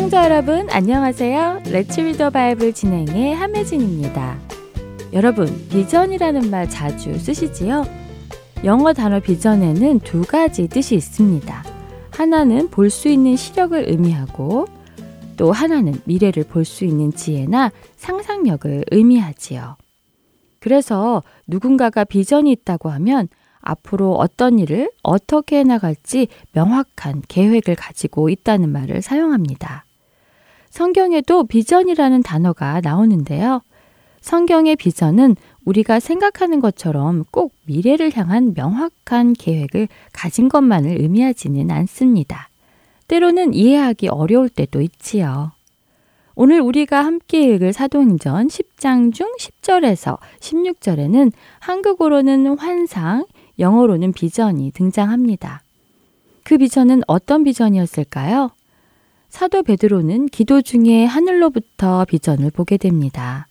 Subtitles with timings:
[0.00, 1.64] 애청자 여러분 안녕하세요.
[1.70, 4.38] 레츠 리더 바이블 진행의 함혜진입니다.
[5.12, 7.84] 여러분 비전이라는 말 자주 쓰시지요?
[8.64, 11.64] 영어 단어 비전에는 두 가지 뜻이 있습니다.
[12.12, 14.64] 하나는 볼 수 있는 시력을 의미하고
[15.36, 19.76] 또 하나는 미래를 볼 수 있는 지혜나 상상력을 의미하지요.
[20.60, 23.28] 그래서 누군가가 비전이 있다고 하면
[23.60, 29.84] 앞으로 어떤 일을 어떻게 해나갈지 명확한 계획을 가지고 있다는 말을 사용합니다.
[30.70, 33.60] 성경에도 비전이라는 단어가 나오는데요.
[34.20, 42.48] 성경의 비전은 우리가 생각하는 것처럼 꼭 미래를 향한 명확한 계획을 가진 것만을 의미하지는 않습니다.
[43.08, 45.52] 때로는 이해하기 어려울 때도 있지요.
[46.36, 53.26] 오늘 우리가 함께 읽을 사도행전 10장 중 10절에서 16절에는 한국어로는 환상,
[53.58, 55.62] 영어로는 비전이 등장합니다.
[56.44, 58.50] 그 비전은 어떤 비전이었을까요?
[59.30, 63.46] 사도 베드로는 기도 중에 하늘로부터 비전을 보게 됩니다.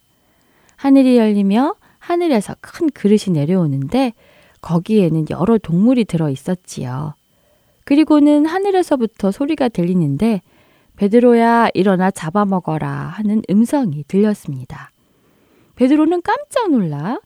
[0.76, 4.14] 하늘이 열리며 하늘에서 큰 그릇이 내려오는데
[4.62, 7.16] 거기에는 여러 동물이 들어 있었지요.
[7.86, 10.42] 그리고는 하늘에서부터 소리가 들리는데
[10.98, 14.92] 베드로야 일어나 잡아먹어라 하는 음성이 들렸습니다.
[15.76, 17.22] 베드로는 깜짝 놀라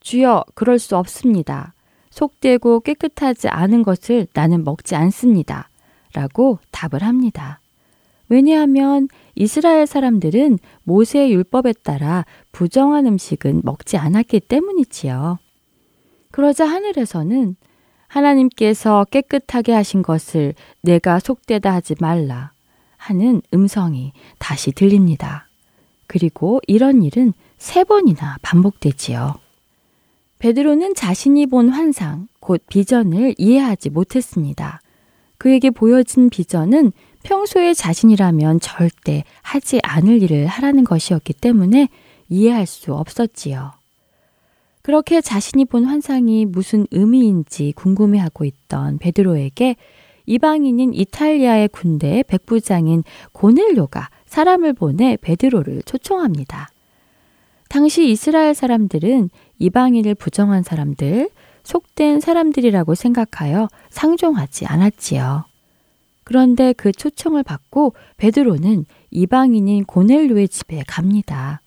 [0.00, 1.72] 주여 그럴 수 없습니다.
[2.10, 5.68] 속되고 깨끗하지 않은 것을 나는 먹지 않습니다.
[6.14, 7.61] 라고 답을 합니다.
[8.32, 15.38] 왜냐하면 이스라엘 사람들은 모세의 율법에 따라 부정한 음식은 먹지 않았기 때문이지요.
[16.30, 17.56] 그러자 하늘에서는
[18.08, 22.52] 하나님께서 깨끗하게 하신 것을 내가 속되다 하지 말라
[22.96, 25.46] 하는 음성이 다시 들립니다.
[26.06, 29.34] 그리고 이런 일은 세 번이나 반복되지요.
[30.38, 34.80] 베드로는 자신이 본 환상, 곧 비전을 이해하지 못했습니다.
[35.36, 41.88] 그에게 보여진 비전은 평소에 자신이라면 절대 하지 않을 일을 하라는 것이었기 때문에
[42.28, 43.72] 이해할 수 없었지요.
[44.82, 49.76] 그렇게 자신이 본 환상이 무슨 의미인지 궁금해하고 있던 베드로에게
[50.26, 56.68] 이방인인 이탈리아의 군대의 백부장인 고넬료가 사람을 보내 베드로를 초청합니다.
[57.68, 61.30] 당시 이스라엘 사람들은 이방인을 부정한 사람들,
[61.64, 65.51] 속된 사람들이라고 생각하여 상종하지 않았지요.
[66.24, 71.60] 그런데 그 초청을 받고 베드로는 이방인인 고넬료의 집에 갑니다.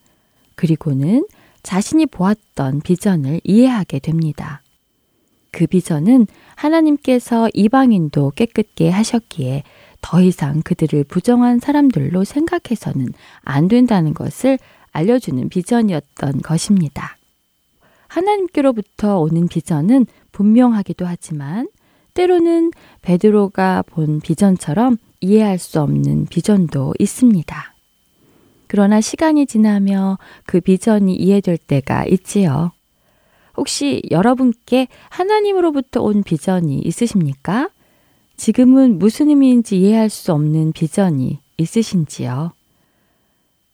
[0.55, 1.25] 그리고는
[1.63, 4.61] 자신이 보았던 비전을 이해하게 됩니다.
[5.51, 9.63] 그 비전은 하나님께서 이방인도 깨끗게 하셨기에
[10.01, 13.07] 더 이상 그들을 부정한 사람들로 생각해서는
[13.41, 14.59] 안 된다는 것을
[14.91, 17.17] 알려주는 비전이었던 것입니다.
[18.07, 21.67] 하나님께로부터 오는 비전은 분명하기도 하지만
[22.15, 22.71] 때로는
[23.01, 27.75] 베드로가 본 비전처럼 이해할 수 없는 비전도 있습니다.
[28.67, 32.71] 그러나 시간이 지나며 그 비전이 이해될 때가 있지요.
[33.57, 37.69] 혹시 여러분께 하나님으로부터 온 비전이 있으십니까?
[38.37, 42.53] 지금은 무슨 의미인지 이해할 수 없는 비전이 있으신지요?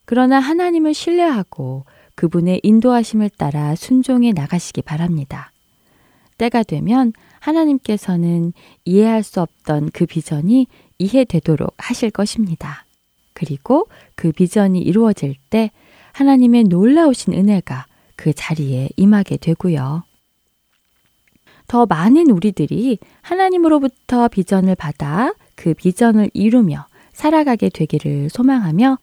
[0.04, 1.84] 그러나 하나님을 신뢰하고
[2.16, 5.52] 그분의 인도하심을 따라 순종해 나가시기 바랍니다.
[6.38, 7.12] 때가 되면
[7.42, 8.52] 하나님께서는
[8.84, 10.68] 이해할 수 없던 그 비전이
[10.98, 12.84] 이해되도록 하실 것입니다.
[13.34, 15.70] 그리고 그 비전이 이루어질 때
[16.12, 17.86] 하나님의 놀라우신 은혜가
[18.16, 20.04] 그 자리에 임하게 되고요.
[21.66, 28.98] 더 많은 우리들이 하나님으로부터 비전을 받아 그 비전을 이루며 살아가게 되기를 소망하며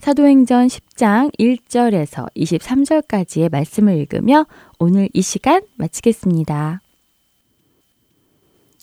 [0.00, 4.46] 사도행전 10장 1절에서 23절까지의 말씀을 읽으며
[4.78, 6.80] 오늘 이 시간 마치겠습니다.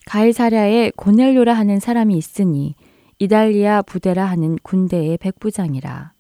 [0.06, 2.76] 가이사랴에 고넬료라 하는 사람이 있으니
[3.18, 6.14] 이달리아 부대라 하는 군대의 백부장이라.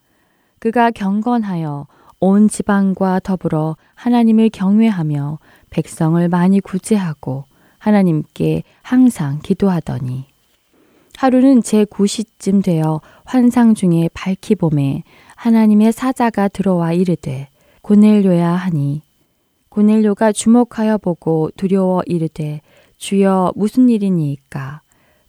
[0.59, 1.87] 그가 경건하여
[2.19, 5.39] 온 지방과 더불어 하나님을 경외하며
[5.69, 7.43] 백성을 많이 구제하고
[7.77, 10.25] 하나님께 항상 기도하더니
[11.17, 15.03] 하루는 제9시쯤 되어 환상 중에 밝히 봄에
[15.35, 17.49] 하나님의 사자가 들어와 이르되
[17.81, 19.01] 고넬료야 하니
[19.69, 22.61] 고넬료가 주목하여 보고 두려워 이르되
[22.97, 24.81] 주여 무슨 일이니까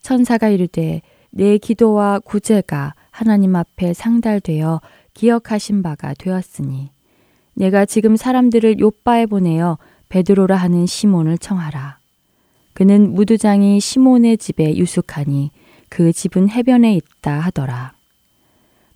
[0.02, 4.80] 천사가 이르되 내 기도와 구제가 하나님 앞에 상달되어
[5.14, 6.90] 기억하신 바가 되었으니
[7.54, 9.78] 내가 지금 사람들을 요바에 보내어
[10.08, 11.98] 베드로라 하는 시몬을 청하라.
[12.74, 15.50] 그는 무두장이 시몬의 집에 유숙하니
[15.88, 17.94] 그 집은 해변에 있다 하더라.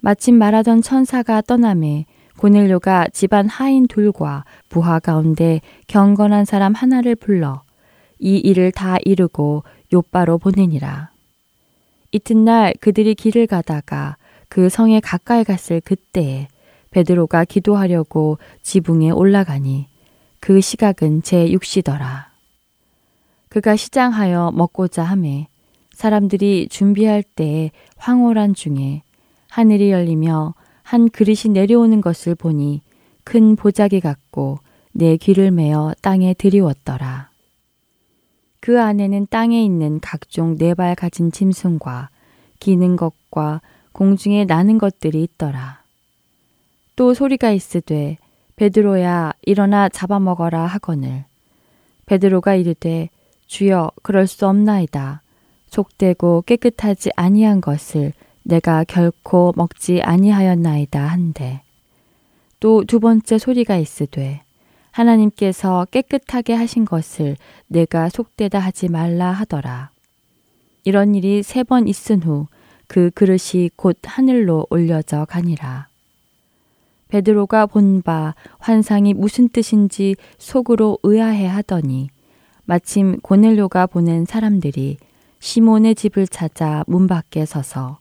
[0.01, 2.05] 마침 말하던 천사가 떠남에
[2.39, 7.63] 고넬료가 집안 하인 둘과 부하 가운데 경건한 사람 하나를 불러
[8.21, 11.11] 이 일을 다 이루고 요바로 보내니라.
[12.13, 14.17] 이튿날 그들이 길을 가다가
[14.49, 16.49] 그 성에 가까이 갔을 그때에
[16.91, 19.87] 베드로가 기도하려고 지붕에 올라가니
[20.41, 22.27] 그 시각은 제6시더라.
[23.49, 25.49] 그가 시장하여 먹고자 함에
[25.93, 29.03] 사람들이 준비할 때에 황홀한 중에
[29.49, 32.83] 하늘이 열리며 한 그릇이 내려오는 것을 보니
[33.25, 34.59] 큰 보자기 같고
[34.93, 37.30] 내 귀를 메어 땅에 들이웠더라.
[38.71, 42.09] 그 안에는 땅에 있는 각종 네 발 가진 짐승과
[42.61, 45.83] 기는 것과 공중에 나는 것들이 있더라.
[46.95, 48.17] 또 소리가 있으되
[48.55, 51.25] 베드로야 일어나 잡아먹어라 하거늘
[52.07, 53.09] 베드로가 이르되
[53.49, 55.23] 주여 그럴 수 없나이다.
[55.67, 58.13] 속되고 깨끗하지 아니한 것을
[58.45, 61.63] 내가 결코 먹지 아니하였나이다 한데
[62.61, 64.43] 또 두 번째 소리가 있으되
[65.01, 67.37] 하나님께서 깨끗하게 하신 것을
[67.69, 69.91] 내가 속되다 하지 말라 하더라.
[70.85, 72.47] 이런 일이 세 번 있은 후
[72.87, 75.87] 그 그릇이 곧 하늘로 올려져 가니라.
[77.09, 82.09] 베드로가 본 바 환상이 무슨 뜻인지 속으로 의아해 하더니
[82.65, 84.97] 마침 고넬료가 보낸 사람들이
[85.39, 87.99] 시몬의 집을 찾아 문 밖에 서서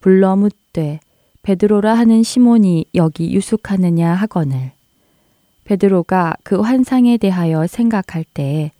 [0.00, 0.98] 불러 묻되
[1.42, 4.72] 베드로라 하는 시몬이 여기 유숙하느냐 하거늘
[5.70, 8.72] 베드로가 그 환상에 대하여 생각할 때에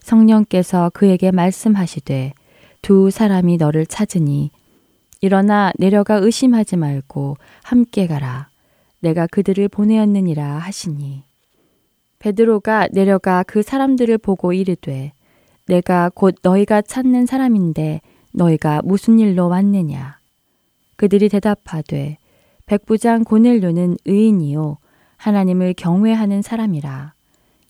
[0.00, 2.32] 성령께서 그에게 말씀하시되
[2.80, 4.50] 두 사람이 너를 찾으니
[5.20, 8.48] 일어나 내려가 의심하지 말고 함께 가라.
[9.00, 11.22] 내가 그들을 보내었느니라 하시니.
[12.18, 15.12] 베드로가 내려가 그 사람들을 보고 이르되
[15.66, 18.00] 내가 곧 너희가 찾는 사람인데
[18.32, 20.18] 너희가 무슨 일로 왔느냐.
[20.96, 22.16] 그들이 대답하되
[22.64, 24.78] 백부장 고넬료는 의인이요
[25.18, 27.12] 하나님을 경외하는 사람이라.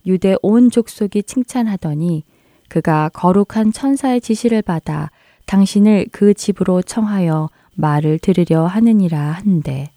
[0.07, 2.25] 유대 온 족속이 칭찬하더니
[2.69, 5.11] 그가 거룩한 천사의 지시를 받아
[5.47, 9.91] 당신을 그 집으로 청하여 말을 들으려 하느니라 한데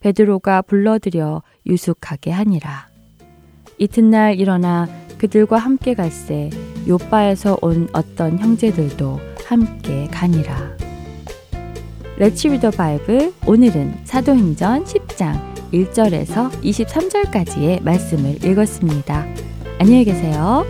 [0.00, 2.88] 베드로가 불러들여 유숙하게 하니라.
[3.78, 4.88] 이튿날 일어나
[5.18, 6.50] 그들과 함께 갈새
[6.88, 10.76] 요바에서 온 어떤 형제들도 함께 가니라.
[12.18, 19.26] 레츠 리더 바이블 오늘은 사도행전 10장 1절에서 23절까지의 말씀을 읽었습니다.
[19.78, 20.64] 안녕히 계세요.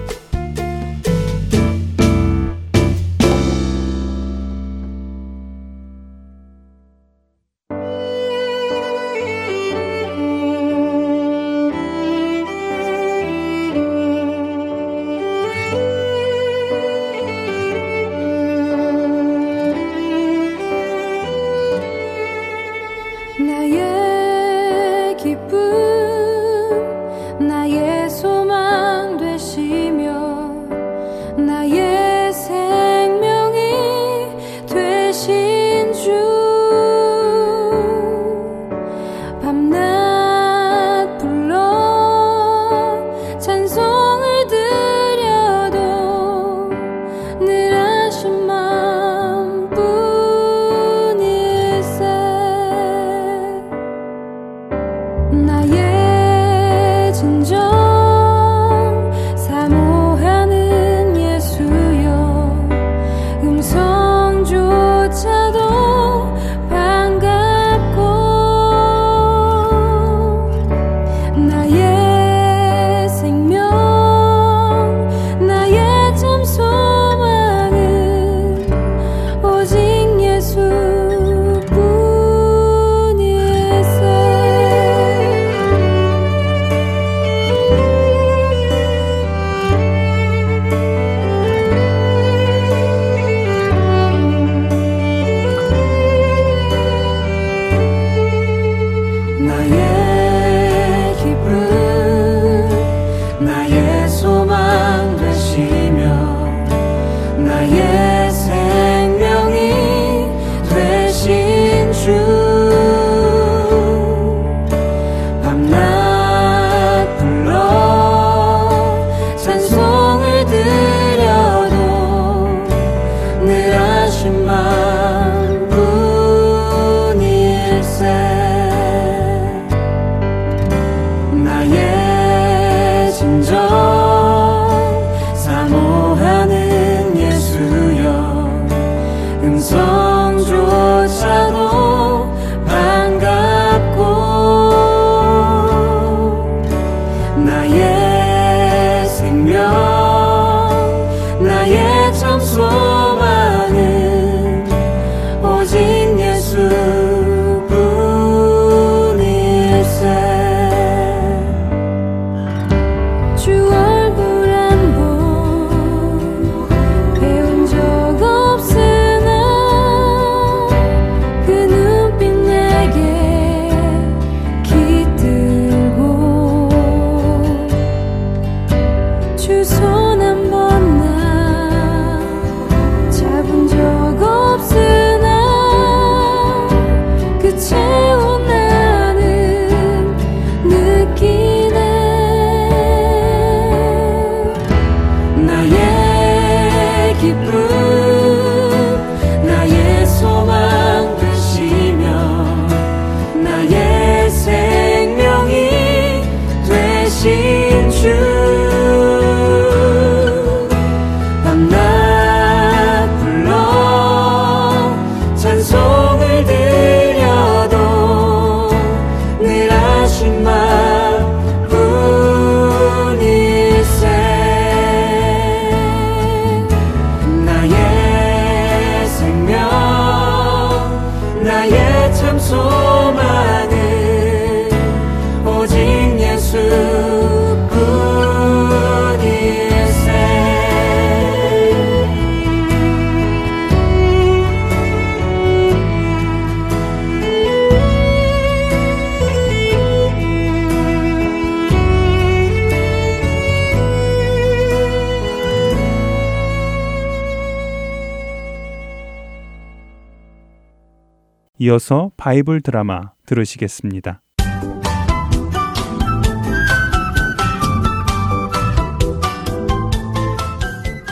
[261.59, 264.21] 이어서 바이블 드라마 들으시겠습니다.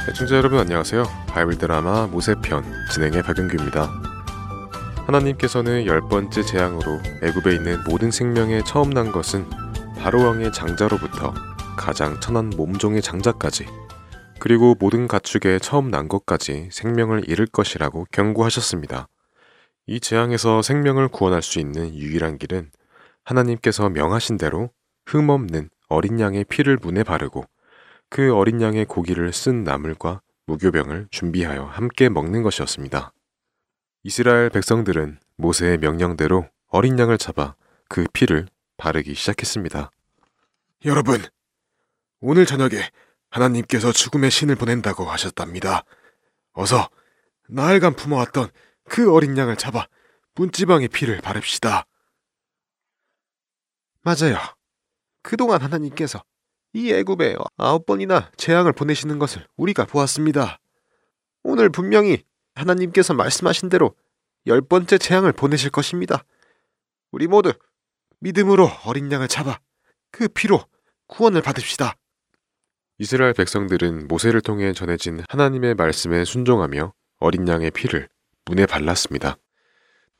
[0.07, 1.05] 애청자 여러분 안녕하세요.
[1.29, 3.91] 바이블 드라마 모세편 진행의 박윤규입니다.
[5.07, 9.47] 하나님께서는 열 번째 재앙으로 애굽에 있는 모든 생명에 처음 난 것은
[9.99, 11.33] 바로 왕의 장자로부터
[11.79, 13.65] 가장 천한 몸종의 장자까지
[14.39, 19.09] 그리고 모든 가축에 처음 난 것까지 생명을 잃을 것이라고 경고하셨습니다.
[19.87, 22.71] 이 재앙에서 생명을 구원할 수 있는 유일한 길은
[23.25, 24.71] 하나님께서 명하신 대로
[25.07, 27.45] 흠없는 어린 양의 피를 문에 바르고
[28.09, 33.13] 그 어린 양의 고기를 쓴 나물과 무교병을 준비하여 함께 먹는 것이었습니다.
[34.03, 37.55] 이스라엘 백성들은 모세의 명령대로 어린 양을 잡아
[37.89, 39.91] 그 피를 바르기 시작했습니다.
[40.85, 41.23] 여러분,
[42.21, 42.91] 오늘 저녁에
[43.31, 45.85] 하나님께서 죽음의 신을 보낸다고 하셨답니다.
[46.53, 46.89] 어서
[47.49, 48.49] 나흘간 품어왔던
[48.85, 49.87] 그 어린 양을 잡아
[50.35, 51.87] 문지방의 피를 바릅시다.
[54.03, 54.37] 맞아요.
[55.23, 56.23] 그동안 하나님께서
[56.75, 60.59] 이 애굽에 아홉 번이나 재앙을 보내시는 것을 우리가 보았습니다.
[61.43, 62.25] 오늘 분명히
[62.55, 63.95] 하나님께서 말씀하신 대로
[64.47, 66.25] 열 번째 재앙을 보내실 것입니다.
[67.11, 67.53] 우리 모두
[68.21, 69.59] 믿음으로 어린 양을 잡아
[70.11, 70.65] 그 피로
[71.07, 71.95] 구원을 받읍시다.
[72.99, 78.09] 이스라엘 백성들은 모세를 통해 전해진 하나님의 말씀에 순종하며 어린 양의 피를
[78.47, 79.37] 문에 발랐습니다.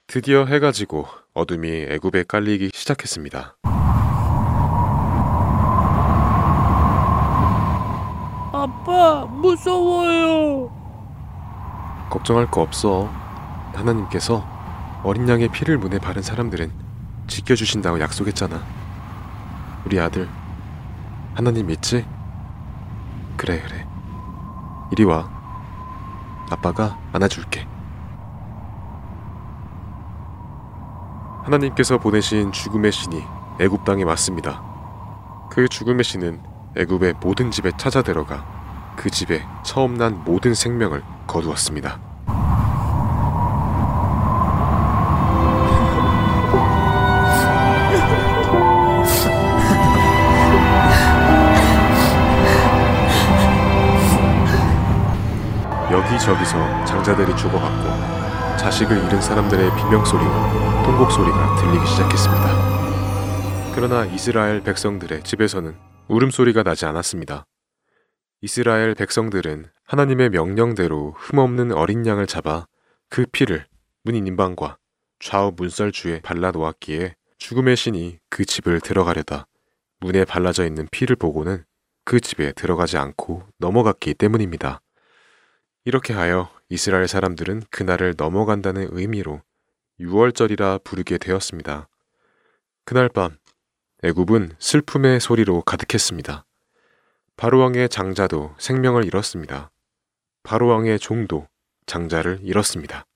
[0.07, 3.59] 드디어 해가 지고 어둠이 애굽에 깔리기 시작했습니다.
[8.53, 10.71] 아빠, 무서워요.
[12.09, 13.11] 걱정할 거 없어.
[13.75, 14.47] 하나님께서
[15.03, 16.73] 어린 양의 피를 문에 바른 사람들은
[17.27, 18.63] 지켜주신다고 약속했잖아.
[19.85, 20.29] 우리 아들,
[21.35, 22.07] 하나님 믿지?
[23.37, 23.87] 그래, 그래.
[24.93, 25.29] 이리 와.
[26.51, 27.74] 아빠가 안아줄게.
[31.45, 33.23] 하나님께서 보내신 죽음의 신이
[33.61, 34.63] 애굽 땅에 왔습니다.
[35.51, 36.41] 그 죽음의 신은
[36.75, 42.01] 애굽의 모든 집에 찾아 들어가 그 집에 처음 난 모든 생명을 거두었습니다.
[55.93, 58.24] 여기저기서 장자들이 죽어갔고
[58.65, 63.75] 자식을 잃은 사람들의 비명소리와 통곡소리가 들리기 시작했습니다.
[63.75, 65.77] 그러나 이스라엘 백성들의 집에서는
[66.09, 67.45] 울음소리가 나지 않았습니다.
[68.41, 72.67] 이스라엘 백성들은 하나님의 명령대로 흠없는 어린 양을 잡아
[73.11, 73.67] 그 피를
[74.03, 74.79] 문인 인방과
[75.19, 79.47] 좌우 문설주에 발라 놓았기에 죽음의 신이 그 집을 들어가려다
[80.01, 81.67] 문에 발라져 있는 피를 보고는
[82.07, 84.81] 그 집에 들어가지 않고 넘어갔기 때문입니다.
[85.85, 89.43] 이렇게 하여 이스라엘 사람들은 그날을 넘어간다는 의미로
[90.01, 91.89] 6월절이라 부르게 되었습니다.
[92.85, 93.37] 그날 밤
[94.03, 96.45] 애굽은 슬픔의 소리로 가득했습니다.
[97.37, 99.71] 바로왕의 장자도 생명을 잃었습니다.
[100.43, 101.47] 바로왕의 종도
[101.87, 103.07] 장자를 잃었습니다.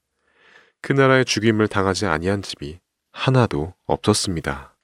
[0.80, 2.78] 그 나라의 죽임을 당하지 아니한 집이
[3.10, 4.76] 하나도 없었습니다.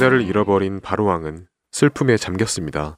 [0.00, 2.96] 장자를 잃어버린 바로왕은 슬픔에 잠겼습니다.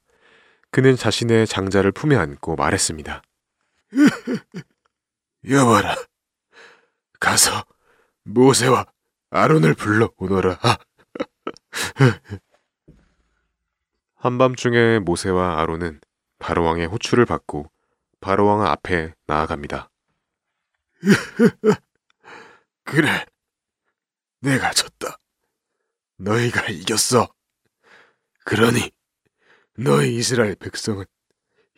[0.71, 3.23] 그는 자신의 장자를 품에 안고 말했습니다.
[5.51, 5.97] 여봐라.
[7.19, 7.65] 가서
[8.23, 8.87] 모세와
[9.31, 10.61] 아론을 불러 오너라.
[14.15, 16.01] 한밤중에 모세와 아론은
[16.39, 17.69] 바로왕의 호출을 받고
[18.21, 19.91] 바로왕 앞에 나아갑니다.
[22.85, 23.27] 그래.
[24.39, 25.19] 내가 졌다.
[26.23, 27.33] 너희가 이겼어.
[28.45, 28.93] 그러니
[29.77, 31.05] 너희 이스라엘 백성은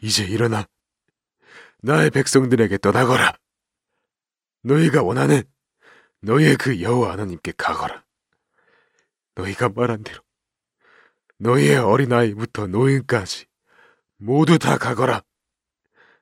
[0.03, 0.67] 이제 일어나
[1.83, 3.39] 나의 백성들에게 떠나거라.
[4.63, 5.43] 너희가 원하는
[6.21, 8.05] 너희의 그 여호와 하나님께 가거라.
[9.35, 10.23] 너희가 말한 대로
[11.39, 13.47] 너희의 어린아이부터 노인까지
[14.17, 15.23] 모두 다 가거라.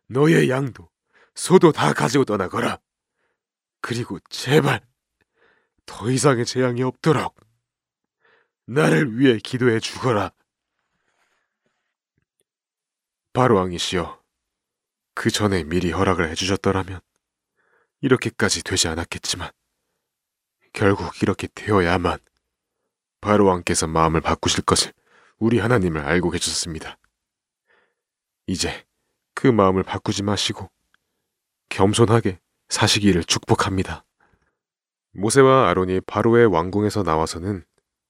[0.07, 0.89] 너희의 양도
[1.35, 2.79] 소도 다 가지고 떠나거라.
[3.81, 4.81] 그리고 제발
[5.87, 7.42] 더 이상의 재앙이 없도록
[8.67, 10.33] 나를 위해 기도해 주거라.
[13.33, 14.23] 바로 왕이시여,
[15.15, 17.01] 그 전에 미리 허락을 해주셨더라면
[18.01, 19.51] 이렇게까지 되지 않았겠지만
[20.73, 22.19] 결국 이렇게 되어야만
[23.21, 24.93] 바로 왕께서 마음을 바꾸실 것을
[25.39, 26.99] 우리 하나님을 알고 계셨습니다.
[28.47, 28.87] 이제
[29.35, 30.71] 그 마음을 바꾸지 마시고
[31.69, 34.05] 겸손하게 사시기를 축복합니다.
[35.13, 37.65] 모세와 아론이 바로의 왕궁에서 나와서는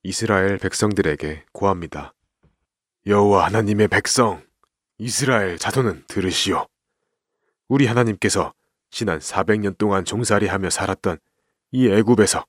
[0.04, 2.12] 이스라엘 백성들에게 고합니다.
[3.06, 4.44] 여호와 하나님의 백성,
[4.98, 6.66] 이스라엘 자손은 들으시오.
[7.68, 8.52] 우리 하나님께서
[8.90, 11.18] 지난 400년 동안 종살이하며 살았던
[11.70, 12.44] 이 애굽에서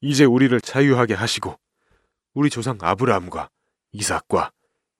[0.00, 1.58] 이제 우리를 자유하게 하시고
[2.34, 3.50] 우리 조상 아브라함과
[3.92, 4.50] 이삭과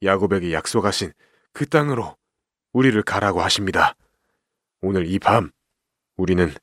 [0.03, 1.12] 야곱에게 약속하신
[1.53, 2.16] 그 땅으로
[2.72, 3.94] 우리를 가라고 하십니다.
[4.81, 5.50] 오늘 이 밤
[6.16, 6.55] 우리는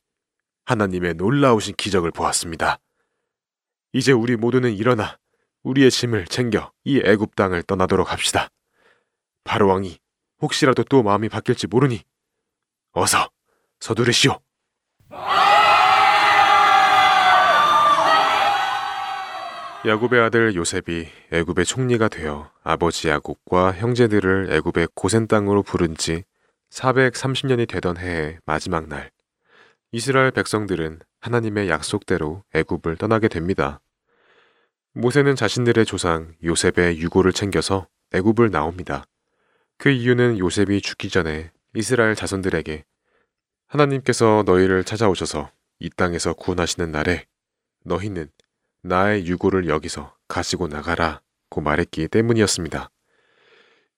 [0.66, 2.80] 하나님의 놀라우신 기적을 보았습니다.
[3.98, 5.18] 이제 우리 모두는 일어나
[5.64, 8.50] 우리의 짐을 챙겨 이 애굽 땅을 떠나도록 합시다.
[9.44, 9.98] 바로 왕이
[10.40, 12.04] 혹시라도 또 마음이 바뀔지 모르니
[12.92, 13.32] 어서
[13.80, 14.40] 서두르시오.
[19.84, 26.24] 야곱의 아들 요셉이 애굽의 총리가 되어 아버지 야곱과 형제들을 애굽의 고센 땅으로 부른 지
[26.70, 29.10] 430년이 되던 해의 마지막 날
[29.92, 33.82] 이스라엘 백성들은 하나님의 약속대로 애굽을 떠나게 됩니다.
[35.00, 39.06] 모세는 자신들의 조상 요셉의 유고를 챙겨서 애굽을 나옵니다.
[39.78, 42.84] 그 이유는 요셉이 죽기 전에 이스라엘 자손들에게
[43.68, 47.28] 하나님께서 너희를 찾아오셔서 이 땅에서 구원하시는 날에
[47.86, 48.32] 너희는
[48.82, 52.90] 나의 유고를 여기서 가지고 나가라 고 말했기 때문이었습니다.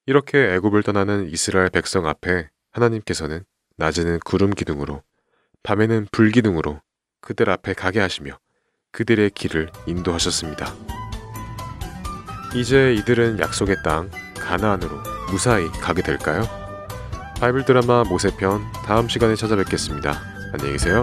[0.04, 3.46] 이렇게 애굽을 떠나는 이스라엘 백성 앞에 하나님께서는
[3.78, 5.02] 낮에는 구름 기둥으로
[5.62, 6.82] 밤에는 불 기둥으로
[7.22, 8.38] 그들 앞에 가게 하시며
[8.92, 10.74] 그들의 길을 인도하셨습니다.
[12.54, 14.90] 이제 이들은 약속의 땅 가나안으로
[15.30, 16.42] 무사히 가게 될까요?
[17.38, 20.20] 바이블 드라마 모세편 다음 시간에 찾아뵙겠습니다.
[20.52, 21.02] 안녕히 계세요.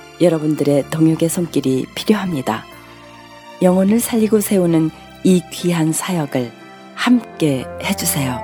[0.21, 2.63] 여러분들의 동역의 손길이 필요합니다.
[3.61, 4.89] 영혼을 살리고 세우는
[5.23, 6.51] 이 귀한 사역을
[6.95, 8.39] 함께 해주세요.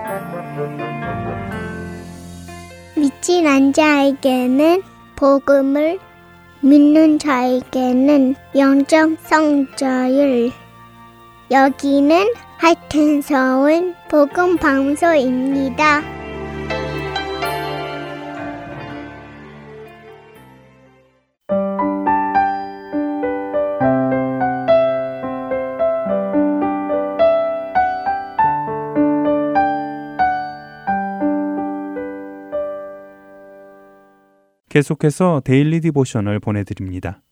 [2.96, 4.82] 믿지 않는 자에게는
[5.16, 6.00] 복음을
[6.62, 10.52] 믿는 자에게는 영적 성자율
[11.52, 16.27] 여기는 하여튼 서울 복음 방송입니다.
[34.78, 37.24] 계속해서 Daily Devotional 보내드립니다.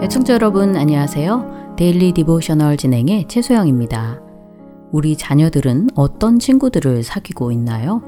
[0.00, 1.74] 애청자 여러분 안녕하세요.
[1.76, 4.20] Daily Devotional 진행의 최소영입니다.
[4.92, 8.02] 우리 자녀들은 어떤 친구들을 사귀고 있나요?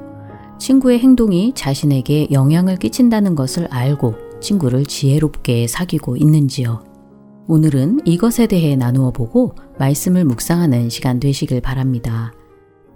[0.61, 6.90] 친구의 행동이 자신에게 영향을 끼친다는 것을 알고 친구를 지혜롭게 사귀고 있는지요?
[7.53, 12.33] 오늘은 이것에 대해 나누어 보고 말씀을 묵상하는 시간 되시길 바랍니다.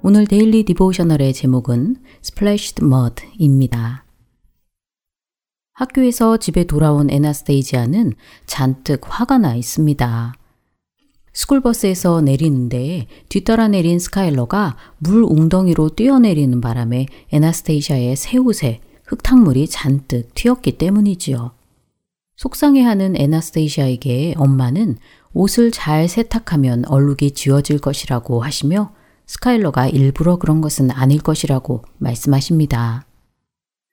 [0.00, 4.04] 오늘 Daily Devotional의 제목은 Splashed Mud입니다.
[5.72, 8.12] 학교에서 집에 돌아온 에나스테이샤는
[8.46, 10.34] 잔뜩 화가 나 있습니다.
[11.32, 20.78] 스쿨버스에서 내리는데 뒤따라 내린 스카일러가 물 웅덩이로 뛰어내리는 바람에 에나스테이샤의 새 옷에 흙탕물이 잔뜩 튀었기
[20.78, 21.63] 때문이지요.
[22.36, 24.98] 속상해하는 에나스테이샤에게 엄마는
[25.32, 28.92] 옷을 잘 세탁하면 얼룩이 지워질 것이라고 하시며
[29.26, 33.06] 스카일러가 일부러 그런 것은 아닐 것이라고 말씀하십니다.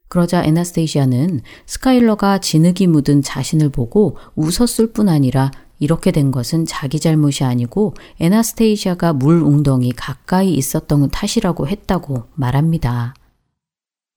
[0.09, 7.43] 그러자 에나스테이시아는 스카일러가 진흙이 묻은 자신을 보고 웃었을 뿐 아니라 이렇게 된 것은 자기 잘못이
[7.43, 13.13] 아니고 에나스테이시아가 물 웅덩이 가까이 있었던 탓이라고 했다고 말합니다.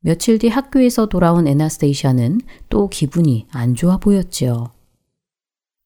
[0.07, 4.67] 며칠 뒤 학교에서 돌아온 에나스테이샤는 또 기분이 안 좋아 보였지요.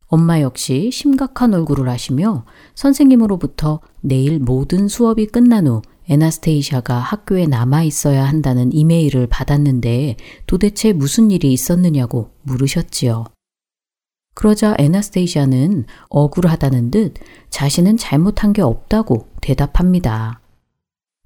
[0.08, 8.26] 엄마 역시 심각한 얼굴을 하시며 선생님으로부터 내일 모든 수업이 끝난 후 에나스테이샤가 학교에 남아 있어야
[8.26, 10.16] 한다는 이메일을 받았는데
[10.48, 13.24] 도대체 무슨 일이 있었느냐고 물으셨지요.
[14.34, 17.14] 그러자 에나스테이샤는 억울하다는 듯
[17.50, 20.40] 자신은 잘못한 게 없다고 대답합니다.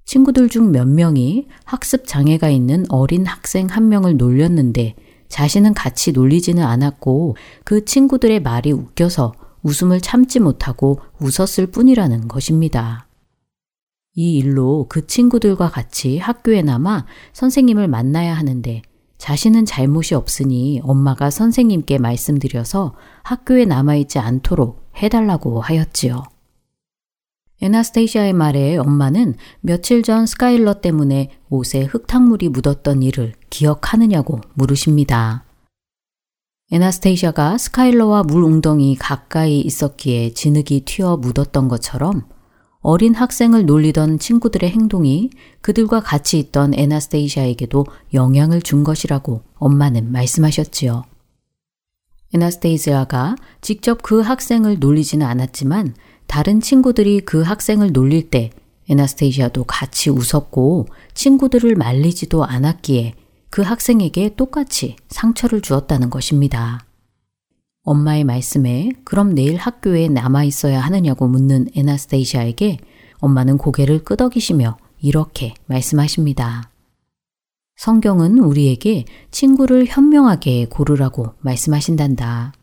[0.05, 4.95] 친구들 중 몇 명이 학습 장애가 있는 어린 학생 한 명을 놀렸는데
[5.29, 13.07] 자신은 같이 놀리지는 않았고 그 친구들의 말이 웃겨서 웃음을 참지 못하고 웃었을 뿐이라는 것입니다.
[14.15, 18.81] 이 일로 그 친구들과 같이 학교에 남아 선생님을 만나야 하는데
[19.17, 26.23] 자신은 잘못이 없으니 엄마가 선생님께 말씀드려서 학교에 남아있지 않도록 해달라고 하였지요.
[27.61, 35.45] 에나스테이시아의 말에 엄마는 며칠 전 스카일러 때문에 옷에 흙탕물이 묻었던 일을 기억하느냐고 물으십니다.
[36.71, 42.23] 에나스테이시아가 스카일러와 물 웅덩이 가까이 있었기에 진흙이 튀어 묻었던 것처럼
[42.79, 45.29] 어린 학생을 놀리던 친구들의 행동이
[45.61, 51.05] 그들과 같이 있던 에나스테이시아에게도 영향을 준 것이라고 엄마는 말씀하셨지요.
[52.33, 55.93] 에나스테이지아가 직접 그 학생을 놀리지는 않았지만
[56.33, 58.49] 다른 친구들이 그 학생을 놀릴 때
[58.89, 63.13] 에나스테이시아도 같이 웃었고 친구들을 말리지도 않았기에
[63.51, 66.87] 그 학생에게 똑같이 상처를 주었다는 것입니다.
[67.83, 72.79] 엄마의 말씀에 그럼 내일 학교에 남아 있어야 하느냐고 묻는 에나스테이시아에게
[73.19, 76.71] 엄마는 고개를 끄덕이시며 이렇게 말씀하십니다.
[77.75, 82.53] 성경은 우리에게 친구를 현명하게 고르라고 말씀하신단다.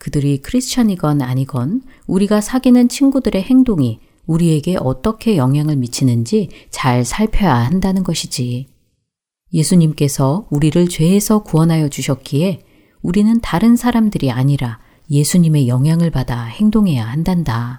[0.00, 8.66] 그들이 크리스천이건 아니건 우리가 사귀는 친구들의 행동이 우리에게 어떻게 영향을 미치는지 잘 살펴야 한다는 것이지.
[9.52, 12.62] 예수님께서 우리를 죄에서 구원하여 주셨기에
[13.02, 14.78] 우리는 다른 사람들이 아니라
[15.10, 17.78] 예수님의 영향을 받아 행동해야 한단다.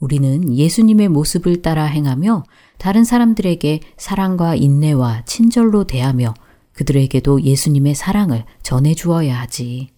[0.00, 2.44] 우리는 예수님의 모습을 따라 행하며
[2.76, 6.34] 다른 사람들에게 사랑과 인내와 친절로 대하며
[6.74, 9.88] 그들에게도 예수님의 사랑을 전해 주어야 하지.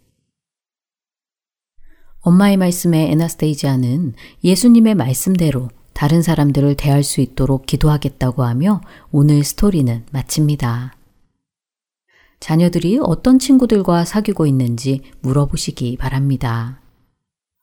[2.24, 8.80] 엄마의 말씀에 에나스테이지아는 예수님의 말씀대로 다른 사람들을 대할 수 있도록 기도하겠다고 하며
[9.12, 10.94] 오늘 스토리는 마칩니다.
[12.40, 16.80] 자녀들이 어떤 친구들과 사귀고 있는지 물어보시기 바랍니다.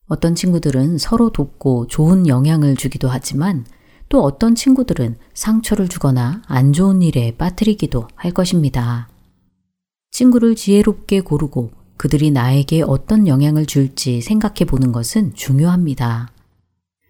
[0.07, 3.65] 어떤 친구들은 서로 돕고 좋은 영향을 주기도 하지만
[4.09, 9.09] 또 어떤 친구들은 상처를 주거나 안 좋은 일에 빠뜨리기도 할 것입니다.
[10.11, 11.71] 친구를 지혜롭게 고르고
[12.01, 16.31] 그들이 나에게 어떤 영향을 줄지 생각해 보는 것은 중요합니다.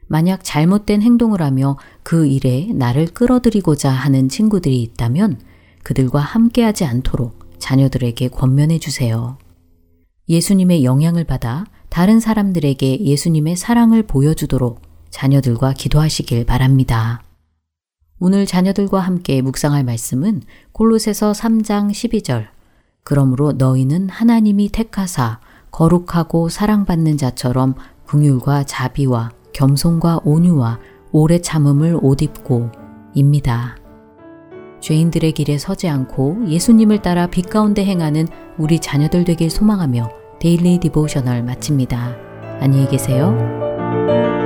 [0.09, 5.39] 만약 잘못된 행동을 하며 그 일에 나를 끌어들이고자 하는 친구들이 있다면
[5.83, 9.37] 그들과 함께하지 않도록 자녀들에게 권면해 주세요.
[10.27, 17.23] 예수님의 영향을 받아 다른 사람들에게 예수님의 사랑을 보여주도록 자녀들과 기도하시길 바랍니다.
[18.19, 20.41] 오늘 자녀들과 함께 묵상할 말씀은
[20.73, 22.60] 골로새서 3장 12절.
[23.03, 25.39] 그러므로 너희는 하나님이 택하사
[25.71, 30.79] 거룩하고 사랑받는 자처럼 긍휼과 자비와 겸손과 온유와
[31.11, 32.71] 오래 참음을 옷 입고
[33.13, 33.75] 입니다.
[34.79, 40.09] 죄인들의 길에 서지 않고 예수님을 따라 빛 가운데 행하는 우리 자녀들 되길 소망하며
[40.39, 42.15] Daily Devotional 마칩니다.
[42.59, 44.40] 안녕히 계세요.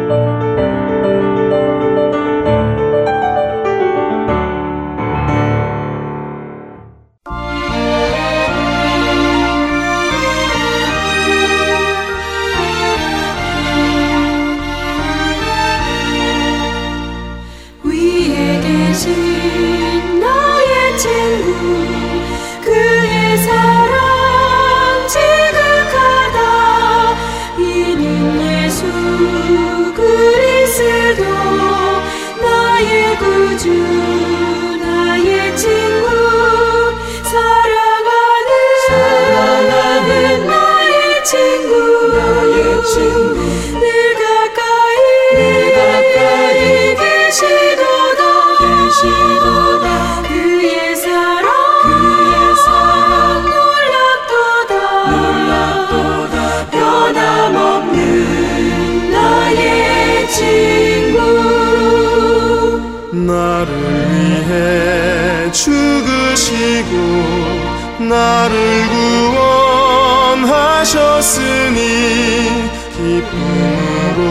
[67.99, 68.87] 나를
[70.35, 71.11] 구원하셨으니
[72.91, 74.21] 기쁨으로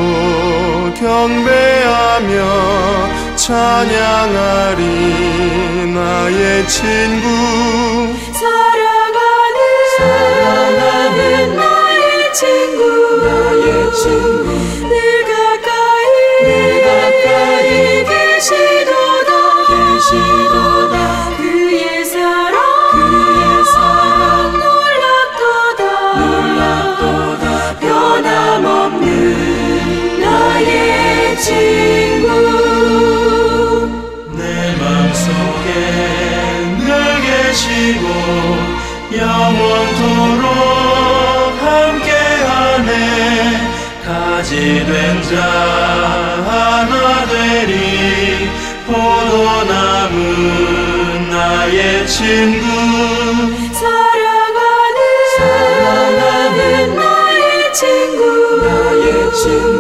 [0.95, 2.35] 경배하며
[3.37, 4.83] 찬양하리
[5.93, 7.27] 나의 친구.
[8.33, 9.59] 사랑하는
[9.99, 12.83] 사랑하는 나의 친구.
[13.25, 14.94] 나의 친구
[40.05, 40.49] 영원토록
[41.63, 42.91] 함께하네.
[44.05, 45.37] 가지된 자
[46.47, 48.51] 하나 되리.
[48.87, 50.17] 포도나무
[51.31, 52.67] 나의 친구.
[53.73, 54.99] 사랑하는
[55.39, 58.23] 사랑하는 나의 친구.
[58.63, 59.74] 나의 친구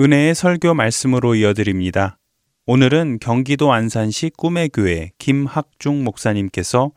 [0.00, 2.16] 은혜의 설교 말씀으로 이어드립니다.
[2.64, 6.92] 오늘은 경기도 안산시 꿈의 교회 김학중 목사님께서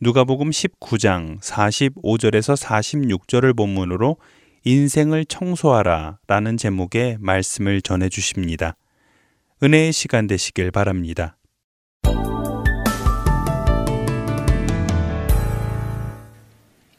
[0.00, 4.16] 누가복음 19장 45절에서 46절을 본문으로
[4.64, 8.74] 인생을 청소하라 라는 제목의 말씀을 전해 주십니다.
[9.62, 11.36] 은혜의 시간 되시길 바랍니다.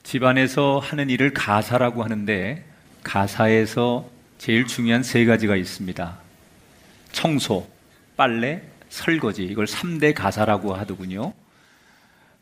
[0.04, 2.64] 집안에서 하는 일을 가사라고 하는데
[3.02, 6.18] 가사에서 제일 중요한 세 가지가 있습니다.
[7.12, 7.68] 청소,
[8.16, 9.44] 빨래, 설거지.
[9.44, 11.34] 이걸 3대 가사라고 하더군요.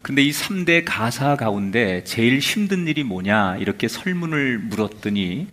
[0.01, 3.57] 근데 이 3대 가사 가운데 제일 힘든 일이 뭐냐?
[3.57, 5.47] 이렇게 설문을 물었더니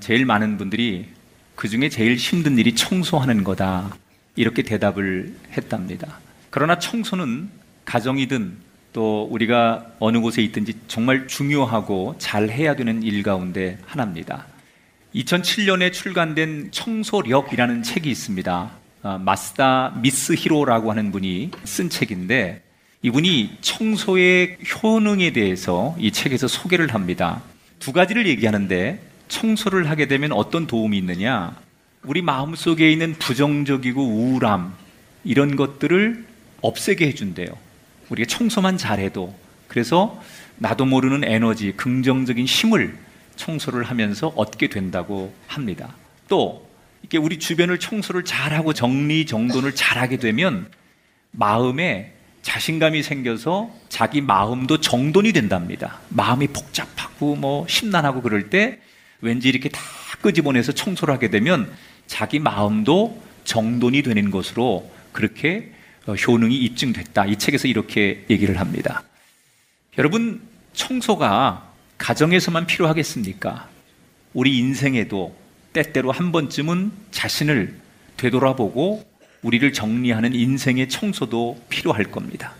[0.00, 1.08] 제일 많은 분들이
[1.54, 3.94] 그 중에 제일 힘든 일이 청소하는 거다.
[4.36, 6.20] 이렇게 대답을 했답니다.
[6.50, 7.50] 그러나 청소는
[7.84, 8.56] 가정이든
[8.92, 14.46] 또 우리가 어느 곳에 있든지 정말 중요하고 잘 해야 되는 일 가운데 하나입니다.
[15.18, 18.70] 2007년에 출간된 청소력이라는 책이 있습니다.
[19.02, 22.62] 아, 마스다 미스 히로라고 하는 분이 쓴 책인데
[23.02, 27.42] 이분이 청소의 효능에 대해서 이 책에서 소개를 합니다.
[27.80, 31.56] 두 가지를 얘기하는데 청소를 하게 되면 어떤 도움이 있느냐?
[32.02, 34.72] 우리 마음속에 있는 부정적이고 우울함
[35.24, 36.26] 이런 것들을
[36.60, 37.48] 없애게 해준대요.
[38.08, 39.34] 우리가 청소만 잘해도
[39.66, 40.20] 그래서
[40.56, 42.96] 나도 모르는 에너지, 긍정적인 힘을
[43.38, 45.94] 청소를 하면서 얻게 된다고 합니다.
[46.28, 46.68] 또
[47.00, 50.70] 이렇게 우리 주변을 청소를 잘하고 정리 정돈을 잘하게 되면
[51.30, 52.12] 마음에
[52.42, 56.00] 자신감이 생겨서 자기 마음도 정돈이 된답니다.
[56.10, 58.80] 마음이 복잡하고 뭐 심란하고 그럴 때
[59.20, 59.80] 왠지 이렇게 다
[60.20, 61.70] 끄집어내서 청소를 하게 되면
[62.06, 65.72] 자기 마음도 정돈이 되는 것으로 그렇게
[66.06, 67.26] 어, 효능이 입증됐다.
[67.26, 69.02] 이 책에서 이렇게 얘기를 합니다.
[69.98, 70.40] 여러분,
[70.72, 71.67] 청소가
[71.98, 73.68] 가정에서만 필요하겠습니까?
[74.32, 75.36] 우리 인생에도
[75.72, 77.74] 때때로 한 번쯤은 자신을
[78.16, 79.04] 되돌아보고
[79.42, 82.54] 우리를 정리하는 인생의 청소도 필요할 겁니다.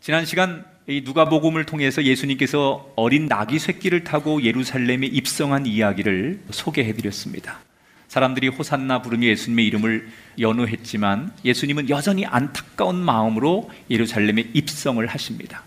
[0.00, 7.60] 지난 시간 이 누가복음을 통해서 예수님께서 어린 나귀 새끼를 타고 예루살렘에 입성한 이야기를 소개해 드렸습니다.
[8.08, 10.08] 사람들이 호산나 부르며 예수님의 이름을
[10.38, 15.62] 연호했지만 예수님은 여전히 안타까운 마음으로 예루살렘에 입성을 하십니다.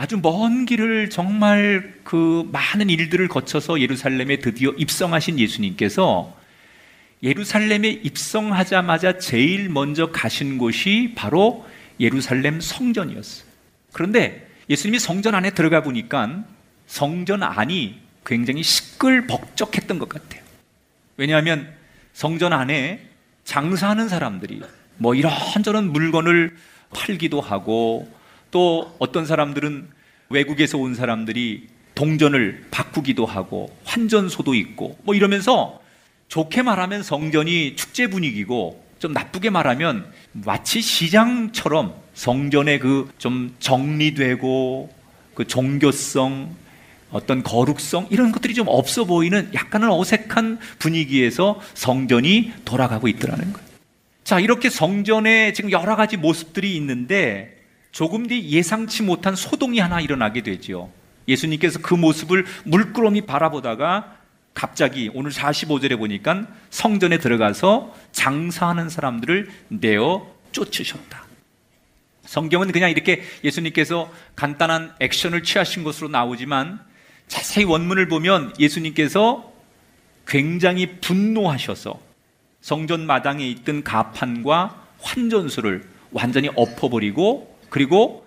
[0.00, 6.36] 아주 먼 길을 정말 그 많은 일들을 거쳐서 예루살렘에 드디어 입성하신 예수님께서
[7.24, 11.66] 예루살렘에 입성하자마자 제일 먼저 가신 곳이 바로
[11.98, 13.48] 예루살렘 성전이었어요.
[13.92, 16.44] 그런데 예수님이 성전 안에 들어가 보니까
[16.86, 20.44] 성전 안이 굉장히 시끌벅적했던 것 같아요.
[21.16, 21.74] 왜냐하면
[22.12, 23.04] 성전 안에
[23.42, 24.62] 장사하는 사람들이
[24.98, 26.56] 뭐 이런저런 물건을
[26.94, 28.08] 팔기도 하고
[28.50, 29.88] 또 어떤 사람들은
[30.30, 35.80] 외국에서 온 사람들이 동전을 바꾸기도 하고 환전소도 있고 뭐 이러면서
[36.28, 44.92] 좋게 말하면 성전이 축제 분위기고 좀 나쁘게 말하면 마치 시장처럼 성전의 그 좀 정리되고
[45.34, 46.54] 그 종교성
[47.10, 53.68] 어떤 거룩성 이런 것들이 좀 없어 보이는 약간은 어색한 분위기에서 성전이 돌아가고 있더라는 거예요.
[54.24, 57.57] 자, 이렇게 성전에 지금 여러 가지 모습들이 있는데
[57.92, 60.90] 조금 뒤 예상치 못한 소동이 하나 일어나게 되죠.
[61.26, 64.16] 예수님께서 그 모습을 물끄러미 바라보다가
[64.54, 71.26] 갑자기 오늘 45절에 보니까 성전에 들어가서 장사하는 사람들을 내어 쫓으셨다.
[72.24, 76.80] 성경은 그냥 이렇게 예수님께서 간단한 액션을 취하신 것으로 나오지만
[77.26, 79.52] 자세히 원문을 보면 예수님께서
[80.26, 82.00] 굉장히 분노하셔서
[82.60, 88.26] 성전 마당에 있던 가판과 환전수를 완전히 엎어버리고 그리고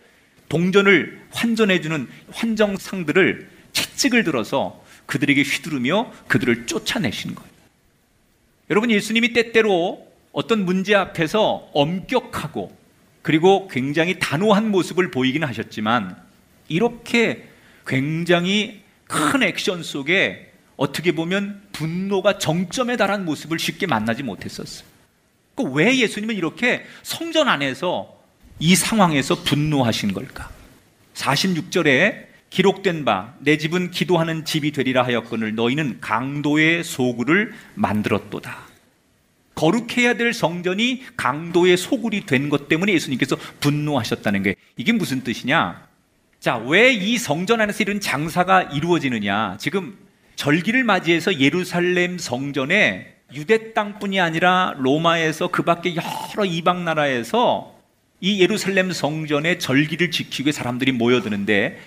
[0.49, 7.51] 동전을 환전해주는 환정상들을 채찍을 들어서 그들에게 휘두르며 그들을 쫓아내신 거예요.
[8.69, 12.75] 여러분 예수님이 때때로 어떤 문제 앞에서 엄격하고
[13.21, 16.17] 그리고 굉장히 단호한 모습을 보이긴 하셨지만
[16.67, 17.49] 이렇게
[17.85, 24.87] 굉장히 큰 액션 속에 어떻게 보면 분노가 정점에 달한 모습을 쉽게 만나지 못했었어요.
[25.55, 28.20] 그왜 예수님은 이렇게 성전 안에서
[28.61, 30.49] 이 상황에서 분노하신 걸까?
[31.15, 38.69] 46절에 기록된 바 내 집은 기도하는 집이 되리라 하였거늘 너희는 강도의 소굴을 만들었도다.
[39.55, 45.87] 거룩해야 될 성전이 강도의 소굴이 된 것 때문에 예수님께서 분노하셨다는 게 이게 무슨 뜻이냐?
[46.39, 49.57] 자, 왜 이 성전 안에서 이런 장사가 이루어지느냐?
[49.59, 49.97] 지금
[50.35, 57.79] 절기를 맞이해서 예루살렘 성전에 유대 땅뿐이 아니라 로마에서 그 밖에 여러 이방 나라에서
[58.21, 61.79] 이 예루살렘 성전의 절기를 위해 사람들이 모여드는데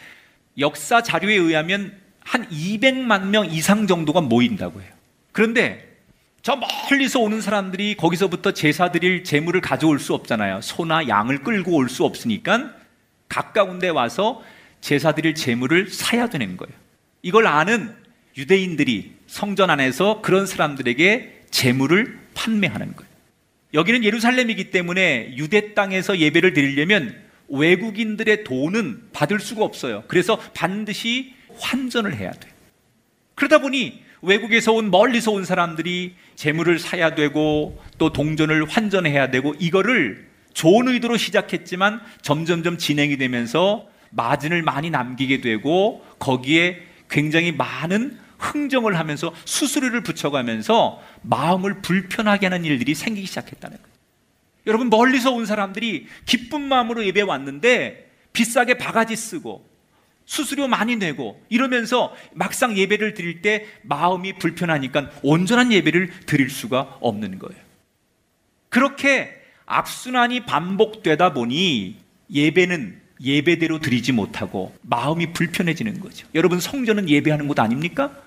[0.58, 4.90] 역사 자료에 의하면 한 200만 명 이상 정도가 모인다고 해요.
[5.32, 5.94] 그런데
[6.42, 6.56] 저
[6.90, 10.60] 멀리서 오는 사람들이 거기서부터 제사 드릴 재물을 가져올 수 없잖아요.
[10.60, 12.72] 소나 양을 끌고 올 수 없으니까
[13.28, 14.42] 가까운 데 와서
[14.80, 16.74] 제사 드릴 재물을 사야 되는 거예요.
[17.22, 17.94] 이걸 아는
[18.36, 23.13] 유대인들이 성전 안에서 그런 사람들에게 재물을 판매하는 거예요.
[23.74, 27.14] 여기는 예루살렘이기 때문에 유대 땅에서 예배를 드리려면
[27.48, 30.04] 외국인들의 돈은 받을 수가 없어요.
[30.06, 32.48] 그래서 반드시 환전을 해야 돼.
[33.34, 40.28] 그러다 보니 외국에서 온 멀리서 온 사람들이 재물을 사야 되고 또 동전을 환전해야 되고 이거를
[40.54, 49.34] 좋은 의도로 시작했지만 점점점 진행이 되면서 마진을 많이 남기게 되고 거기에 굉장히 많은 흥정을 하면서
[49.44, 53.94] 수수료를 붙여가면서 마음을 불편하게 하는 일들이 생기기 시작했다는 거예요.
[54.66, 59.68] 여러분 멀리서 온 사람들이 기쁜 마음으로 예배 왔는데 비싸게 바가지 쓰고
[60.26, 67.38] 수수료 많이 내고 이러면서 막상 예배를 드릴 때 마음이 불편하니까 온전한 예배를 드릴 수가 없는
[67.38, 67.62] 거예요.
[68.70, 71.96] 그렇게 악순환이 반복되다 보니
[72.30, 76.26] 예배는 예배대로 드리지 못하고 마음이 불편해지는 거죠.
[76.34, 78.23] 여러분 성전은 예배하는 곳 아닙니까?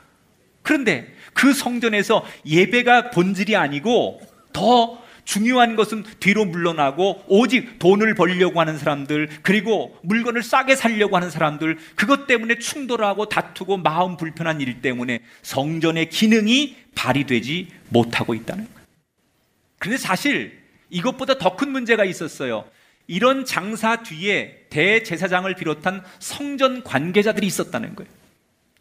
[0.68, 4.20] 그런데 그 성전에서 예배가 본질이 아니고
[4.52, 11.30] 더 중요한 것은 뒤로 물러나고 오직 돈을 벌려고 하는 사람들 그리고 물건을 싸게 살려고 하는
[11.30, 18.80] 사람들 그것 때문에 충돌하고 다투고 마음 불편한 일 때문에 성전의 기능이 발휘되지 못하고 있다는 거예요.
[19.80, 20.60] 그런데 사실
[20.90, 22.66] 이것보다 더 큰 문제가 있었어요.
[23.08, 28.17] 이런 장사 뒤에 대제사장을 비롯한 성전 관계자들이 있었다는 거예요.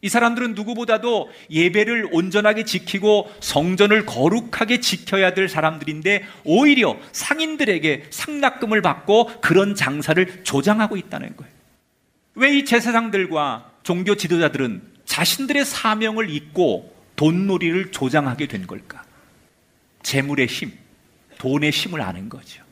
[0.02, 9.40] 이 사람들은 누구보다도 예배를 온전하게 지키고 성전을 거룩하게 지켜야 될 사람들인데 오히려 상인들에게 상납금을 받고
[9.40, 11.52] 그런 장사를 조장하고 있다는 거예요.
[12.34, 19.02] 왜 이 제사장들과 종교 지도자들은 자신들의 사명을 잊고 돈놀이를 조장하게 된 걸까?
[20.02, 20.72] 재물의 힘,
[21.38, 22.62] 돈의 힘을 아는 거죠.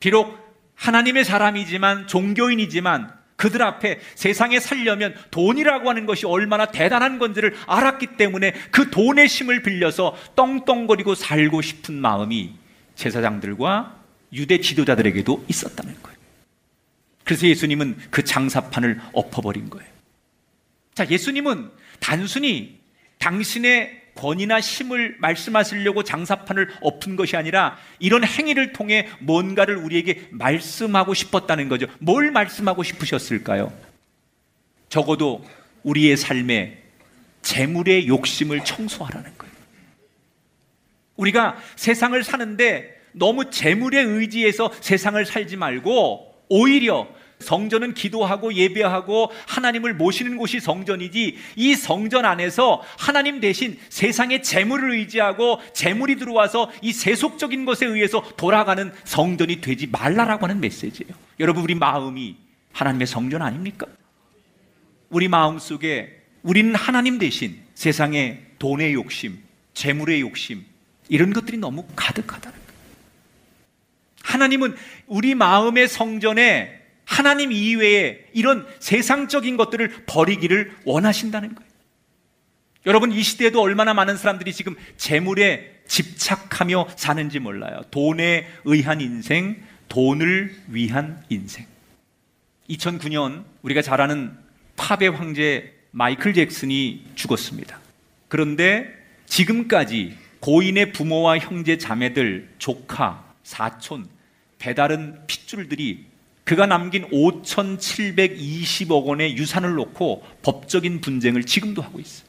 [0.00, 0.36] 비록
[0.76, 8.52] 하나님의 사람이지만 종교인이지만 그들 앞에 세상에 살려면 돈이라고 하는 것이 얼마나 대단한 건지를 알았기 때문에
[8.72, 12.54] 그 돈의 힘을 빌려서 떵떵거리고 살고 싶은 마음이
[12.96, 13.96] 제사장들과
[14.32, 16.18] 유대 지도자들에게도 있었다는 거예요.
[17.22, 19.88] 그래서 예수님은 그 장사판을 엎어버린 거예요.
[20.94, 21.70] 자, 예수님은
[22.00, 22.80] 단순히
[23.18, 31.68] 당신의 권위나 힘을 말씀하시려고 장사판을 엎은 것이 아니라 이런 행위를 통해 뭔가를 우리에게 말씀하고 싶었다는
[31.68, 31.86] 거죠.
[32.00, 33.72] 뭘 말씀하고 싶으셨을까요?
[34.88, 35.44] 적어도
[35.84, 36.82] 우리의 삶에
[37.42, 39.54] 재물의 욕심을 청소하라는 거예요.
[41.16, 47.08] 우리가 세상을 사는데 너무 재물의 의지에서 세상을 살지 말고 오히려
[47.40, 55.60] 성전은 기도하고 예배하고 하나님을 모시는 곳이 성전이지 이 성전 안에서 하나님 대신 세상의 재물을 의지하고
[55.72, 61.12] 재물이 들어와서 이 세속적인 것에 의해서 돌아가는 성전이 되지 말라라고 하는 메시지예요.
[61.40, 62.36] 여러분 우리 마음이
[62.72, 63.86] 하나님의 성전 아닙니까?
[65.10, 69.38] 우리 마음 속에 우리는 하나님 대신 세상의 돈의 욕심,
[69.74, 70.64] 재물의 욕심
[71.08, 72.68] 이런 것들이 너무 가득하다는 거예요.
[74.22, 74.76] 하나님은
[75.06, 76.77] 우리 마음의 성전에
[77.08, 81.68] 하나님 이외에 이런 세상적인 것들을 버리기를 원하신다는 거예요.
[82.84, 87.80] 여러분 이 시대에도 얼마나 많은 사람들이 지금 재물에 집착하며 사는지 몰라요.
[87.90, 89.56] 돈에 의한 인생,
[89.88, 91.66] 돈을 위한 인생.
[92.68, 94.36] 2009년 우리가 잘 아는
[94.76, 97.80] 팝의 황제 마이클 잭슨이 죽었습니다.
[98.28, 98.94] 그런데
[99.24, 104.06] 지금까지 고인의 부모와 형제 자매들, 조카, 사촌,
[104.58, 106.04] 배다른 핏줄들이
[106.48, 112.26] 그가 남긴 5,720억 원의 유산을 놓고 법적인 분쟁을 지금도 하고 있어요.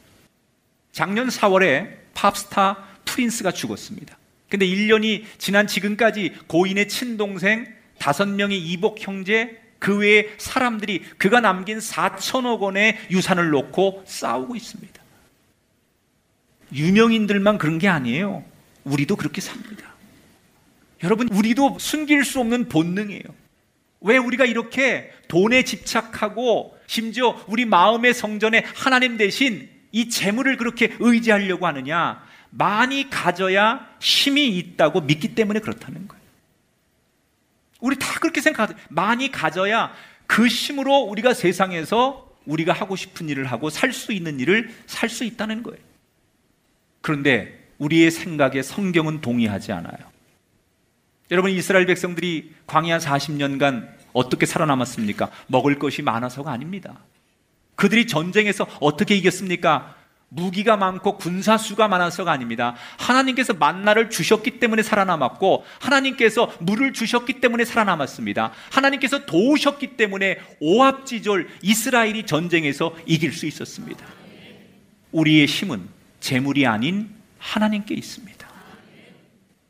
[0.92, 4.18] 작년 4월에 팝스타 프린스가 죽었습니다.
[4.50, 7.66] 근데 1년이 지난 지금까지 고인의 친동생
[8.00, 15.02] 5명의 이복 형제 그 외에 사람들이 그가 남긴 4천억 원의 유산을 놓고 싸우고 있습니다.
[16.74, 18.44] 유명인들만 그런 게 아니에요.
[18.84, 19.94] 우리도 그렇게 삽니다.
[21.04, 23.39] 여러분, 우리도 숨길 수 없는 본능이에요.
[24.02, 31.68] 왜 우리가 이렇게 돈에 집착하고 심지어 우리 마음의 성전에 하나님 대신 이 재물을 그렇게 의지하려고
[31.68, 32.24] 하느냐?
[32.52, 36.24] 많이 가져야 힘이 있다고 믿기 때문에 그렇다는 거예요.
[37.80, 38.78] 우리 다 그렇게 생각하죠.
[38.90, 39.94] 많이 가져야
[40.28, 45.24] 그 힘으로 우리가 세상에서 우리가 하고 싶은 일을 하고 살 수 있는 일을 살 수
[45.24, 45.80] 있다는 거예요.
[47.02, 49.98] 그런데 우리의 생각에 성경은 동의하지 않아요.
[51.32, 55.30] 여러분 이스라엘 백성들이 광야 40년간 어떻게 살아남았습니까?
[55.48, 57.00] 먹을 것이 많아서가 아닙니다.
[57.76, 59.96] 그들이 전쟁에서 어떻게 이겼습니까?
[60.30, 62.76] 무기가 많고 군사수가 많아서가 아닙니다.
[62.98, 68.52] 하나님께서 만나를 주셨기 때문에 살아남았고, 하나님께서 물을 주셨기 때문에 살아남았습니다.
[68.72, 74.06] 하나님께서 도우셨기 때문에 오합지졸 이스라엘이 전쟁에서 이길 수 있었습니다.
[75.12, 75.88] 우리의 힘은
[76.20, 77.10] 재물이 아닌
[77.40, 78.49] 하나님께 있습니다.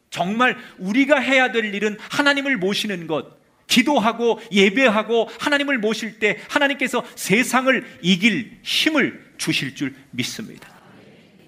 [0.09, 7.99] 정말 우리가 해야 될 일은 하나님을 모시는 것, 기도하고 예배하고 하나님을 모실 때 하나님께서 세상을
[8.01, 10.69] 이길 힘을 주실 줄 믿습니다.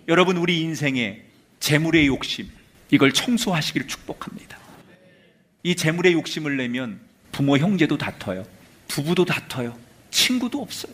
[0.07, 1.21] 여러분 우리 인생에
[1.59, 2.49] 재물의 욕심
[2.91, 4.59] 이걸 청소하시기를 축복합니다.
[5.63, 6.99] 이 재물의 욕심을 내면
[7.31, 8.45] 부모 형제도 다퉈요.
[8.87, 9.77] 부부도 다퉈요.
[10.11, 10.93] 친구도 없어요.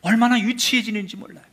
[0.00, 1.44] 얼마나 유치해지는지 몰라요.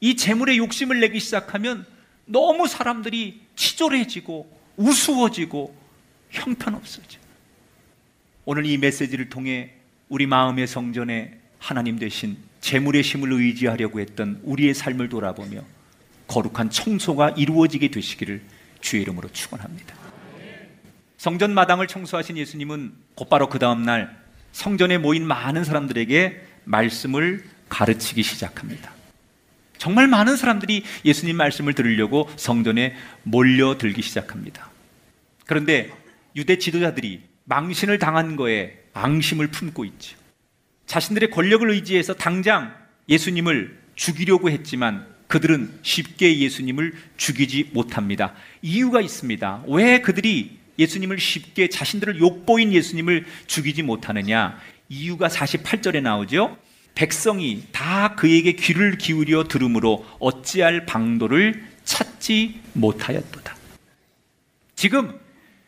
[0.00, 1.86] 이 재물의 욕심을 내기 시작하면
[2.26, 5.74] 너무 사람들이 치졸해지고 우스워지고
[6.30, 7.18] 형편없어져.
[8.44, 9.72] 오늘 이 메시지를 통해
[10.08, 15.62] 우리 마음의 성전에 하나님 대신 재물의 힘을 의지하려고 했던 우리의 삶을 돌아보며
[16.28, 18.42] 거룩한 청소가 이루어지게 되시기를
[18.80, 19.94] 주의 이름으로 축원합니다.
[21.16, 24.16] 성전 마당을 청소하신 예수님은 곧바로 그 다음 날
[24.52, 28.95] 성전에 모인 많은 사람들에게 말씀을 가르치기 시작합니다.
[29.78, 34.70] 정말 많은 사람들이 예수님 말씀을 들으려고 성전에 몰려들기 시작합니다.
[35.46, 35.90] 그런데
[36.34, 40.16] 유대 지도자들이 망신을 당한 거에 앙심을 품고 있죠.
[40.86, 42.74] 자신들의 권력을 의지해서 당장
[43.08, 48.34] 예수님을 죽이려고 했지만 그들은 쉽게 예수님을 죽이지 못합니다.
[48.62, 49.64] 이유가 있습니다.
[49.68, 54.58] 왜 그들이 예수님을 쉽게 자신들을 욕보인 예수님을 죽이지 못하느냐?
[54.88, 56.56] 이유가 48절에 나오죠.
[56.96, 63.54] 백성이 다 그에게 귀를 기울여 들으므로 어찌할 방도를 찾지 못하였도다.
[64.74, 65.20] 지금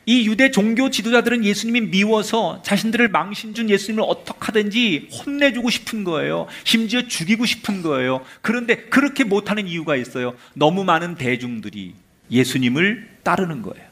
[0.07, 6.47] 이 유대 종교 지도자들은 예수님이 미워서 자신들을 망신 준 예수님을 어떻게 하든지 혼내주고 싶은 거예요.
[6.63, 8.25] 심지어 죽이고 싶은 거예요.
[8.41, 10.35] 그런데 그렇게 못하는 이유가 있어요.
[10.55, 11.93] 너무 많은 대중들이
[12.31, 13.87] 예수님을 따르는 거예요.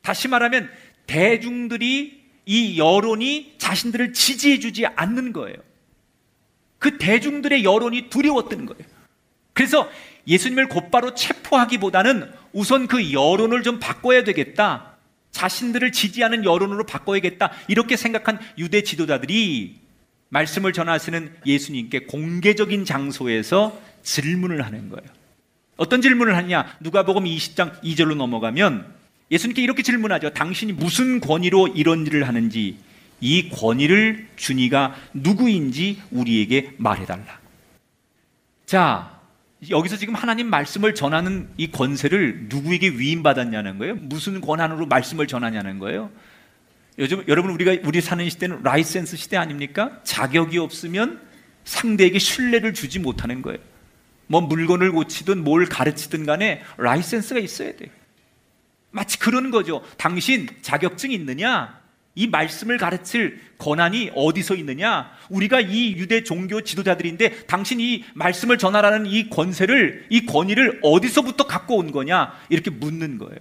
[0.00, 0.70] 다시 말하면
[1.08, 5.56] 대중들이 이 여론이 자신들을 지지해주지 않는 거예요.
[6.78, 8.84] 그 대중들의 여론이 두려웠던 거예요.
[9.52, 9.90] 그래서
[10.26, 14.96] 예수님을 곧바로 체포하기보다는 우선 그 여론을 좀 바꿔야 되겠다.
[15.30, 17.52] 자신들을 지지하는 여론으로 바꿔야겠다.
[17.68, 19.76] 이렇게 생각한 유대 지도자들이
[20.30, 25.08] 말씀을 전하시는 예수님께 공개적인 장소에서 질문을 하는 거예요.
[25.76, 26.76] 어떤 질문을 하냐?
[26.80, 28.94] 누가복음 20장 2절로 넘어가면
[29.30, 30.30] 예수님께 이렇게 질문하죠.
[30.30, 32.78] 당신이 무슨 권위로 이런 일을 하는지
[33.20, 37.40] 이 권위를 준 이가 누구인지 우리에게 말해달라.
[38.66, 39.20] 자,
[39.70, 43.94] 여기서 지금 하나님 말씀을 전하는 이 권세를 누구에게 위임받았냐는 거예요?
[43.96, 46.10] 무슨 권한으로 말씀을 전하냐는 거예요?
[46.98, 50.00] 요즘 여러분 우리가 우리 사는 시대는 라이센스 시대 아닙니까?
[50.04, 51.20] 자격이 없으면
[51.64, 53.58] 상대에게 신뢰를 주지 못하는 거예요.
[54.28, 57.90] 뭐 물건을 고치든 뭘 가르치든 간에 라이센스가 있어야 돼요.
[58.90, 59.82] 마치 그런 거죠.
[59.98, 61.80] 당신 자격증 있느냐?
[62.16, 65.12] 이 말씀을 가르칠 권한이 어디서 있느냐?
[65.28, 71.76] 우리가 이 유대 종교 지도자들인데 당신 이 말씀을 전하라는 이 권세를, 이 권위를 어디서부터 갖고
[71.76, 72.32] 온 거냐?
[72.48, 73.38] 이렇게 묻는 거예요.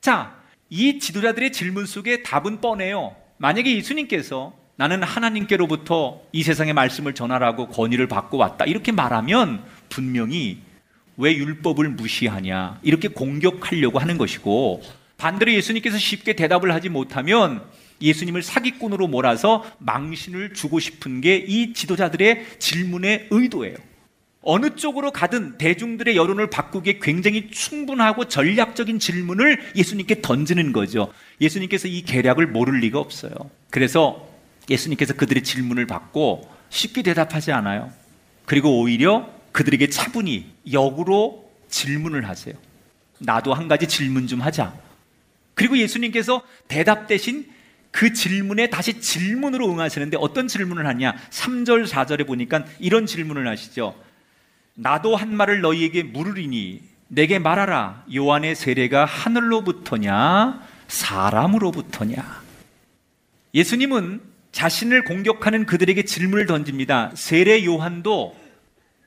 [0.00, 0.36] 자,
[0.70, 3.16] 이 지도자들의 질문 속에 답은 뻔해요.
[3.38, 8.64] 만약에 예수님께서 나는 하나님께로부터 이 세상의 말씀을 전하라고 권위를 받고 왔다.
[8.64, 10.58] 이렇게 말하면 분명히
[11.16, 12.78] 왜 율법을 무시하냐?
[12.82, 14.82] 이렇게 공격하려고 하는 것이고
[15.24, 17.62] 반대로 예수님께서 쉽게 대답을 하지 못하면
[18.02, 23.74] 예수님을 사기꾼으로 몰아서 망신을 주고 싶은 게 이 지도자들의 질문의 의도예요.
[24.42, 31.10] 어느 쪽으로 가든 대중들의 여론을 바꾸기에 굉장히 충분하고 전략적인 질문을 예수님께 던지는 거죠.
[31.40, 33.32] 예수님께서 이 계략을 모를 리가 없어요.
[33.70, 34.28] 그래서
[34.68, 37.90] 예수님께서 그들의 질문을 받고 쉽게 대답하지 않아요.
[38.44, 42.54] 그리고 오히려 그들에게 차분히 역으로 질문을 하세요.
[43.20, 44.83] 나도 한 가지 질문 좀 하자.
[45.54, 47.46] 그리고 예수님께서 대답 대신
[47.90, 51.14] 그 질문에 다시 질문으로 응하시는데 어떤 질문을 하냐?
[51.30, 53.94] 3절, 4절에 보니까 이런 질문을 하시죠.
[54.74, 58.04] 나도 한 말을 너희에게 물으리니 내게 말하라.
[58.12, 60.60] 요한의 세례가 하늘로부터냐?
[60.88, 62.42] 사람으로부터냐?
[63.54, 67.12] 예수님은 자신을 공격하는 그들에게 질문을 던집니다.
[67.14, 68.36] 세례 요한도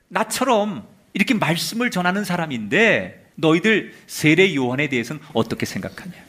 [0.08, 6.27] 나처럼 이렇게 말씀을 전하는 사람인데 너희들 세례 요한에 대해서는 어떻게 생각하냐?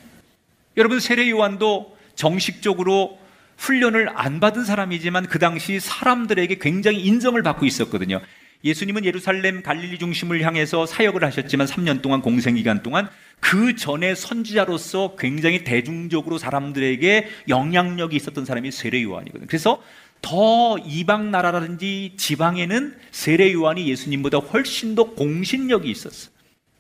[0.80, 3.20] 여러분 세례 요한도 정식적으로
[3.58, 8.22] 훈련을 안 받은 사람이지만 그 당시 사람들에게 굉장히 인정을 받고 있었거든요.
[8.64, 13.10] 예수님은 예루살렘 갈릴리 중심을 향해서 사역을 하셨지만 3년 동안 공생 기간 동안
[13.42, 19.48] 그 전에 선지자로서 굉장히 대중적으로 사람들에게 영향력이 있었던 사람이 세례 요한이거든요.
[19.48, 19.84] 그래서
[20.22, 26.32] 더 이방 나라라든지 지방에는 세례 요한이 예수님보다 훨씬 더 공신력이 있었어.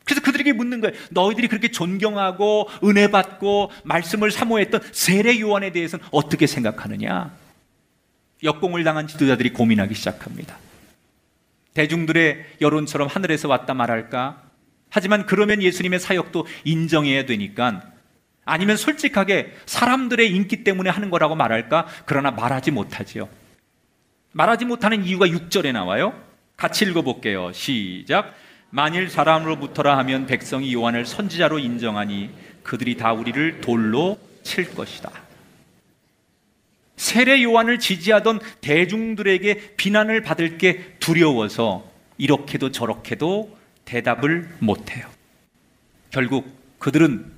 [0.09, 0.95] 그래서 그들에게 묻는 거예요.
[1.11, 7.31] 너희들이 그렇게 존경하고 은혜 받고 말씀을 사모했던 세례 요한에 대해서는 어떻게 생각하느냐?
[8.41, 10.57] 역공을 당한 지도자들이 고민하기 시작합니다.
[11.75, 14.41] 대중들의 여론처럼 하늘에서 왔다 말할까?
[14.89, 17.83] 하지만 그러면 예수님의 사역도 인정해야 되니까
[18.45, 21.85] 아니면 솔직하게 사람들의 인기 때문에 하는 거라고 말할까?
[22.05, 23.29] 그러나 말하지 못하지요.
[24.31, 26.19] 말하지 못하는 이유가 6절에 나와요.
[26.57, 27.53] 같이 읽어볼게요.
[27.53, 28.33] 시작.
[28.71, 32.29] 만일 사람으로부터라 하면 백성이 요한을 선지자로 인정하니
[32.63, 35.11] 그들이 다 우리를 돌로 칠 것이다.
[36.95, 45.07] 세례 요한을 지지하던 대중들에게 비난을 받을 게 두려워서 이렇게도 저렇게도 대답을 못해요.
[46.11, 47.31] 결국 그들은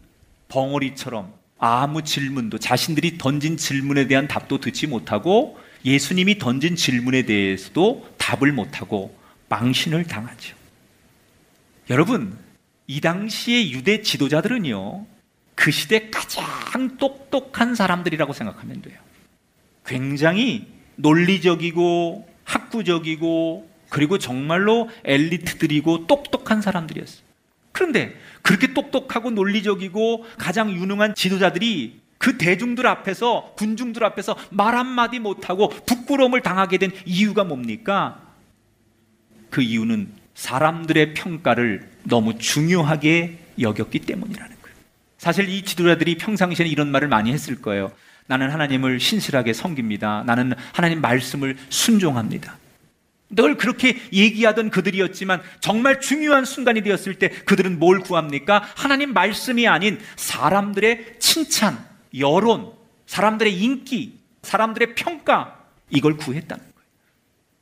[0.50, 8.52] 벙어리처럼 아무 질문도 자신들이 던진 질문에 대한 답도 듣지 못하고 예수님이 던진 질문에 대해서도 답을
[8.52, 9.16] 못하고
[9.48, 10.61] 망신을 당하죠.
[11.92, 12.38] 여러분,
[12.88, 15.06] 이 당시의 유대 지도자들은요,
[15.56, 18.98] 그 시대 가장 똑똑한 사람들이라고 생각하면 돼요.
[19.86, 27.24] 굉장히 논리적이고 학구적이고 그리고 정말로 엘리트들이고 똑똑한 사람들이었어요.
[27.74, 35.68] 그런데 그렇게 똑똑하고 논리적이고 가장 유능한 지도자들이 그 대중들 앞에서 군중들 앞에서 말 한마디 못하고
[35.68, 38.22] 부끄러움을 당하게 된 이유가 뭡니까?
[39.50, 44.76] 그 이유는 사람들의 평가를 너무 중요하게 여겼기 때문이라는 거예요.
[45.18, 47.92] 사실 이 지도자들이 평상시에 이런 말을 많이 했을 거예요.
[48.28, 50.24] 나는 하나님을 신실하게 섬깁니다.
[50.26, 52.58] 나는 하나님 말씀을 순종합니다.
[53.30, 58.64] 늘 그렇게 얘기하던 그들이었지만 정말 중요한 순간이 되었을 때 그들은 뭘 구합니까?
[58.76, 61.78] 하나님 말씀이 아닌 사람들의 칭찬,
[62.18, 62.74] 여론,
[63.06, 65.60] 사람들의 인기, 사람들의 평가
[65.90, 66.71] 이걸 구했다는.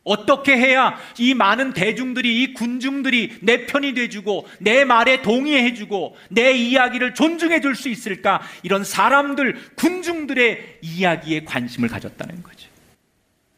[0.04, 7.14] 어떻게 해야 이 많은 대중들이 이 군중들이 내 편이 돼주고 내 말에 동의해주고 내 이야기를
[7.14, 8.41] 존중해줄 수 있을까?
[8.64, 12.70] 이런 사람들 군중들의 이야기에 관심을 가졌다는 거죠.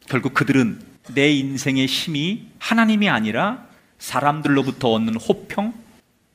[0.08, 0.82] 결국 그들은
[1.14, 3.66] 내 인생의 힘이 하나님이 아니라
[4.00, 5.74] 사람들로부터 얻는 호평,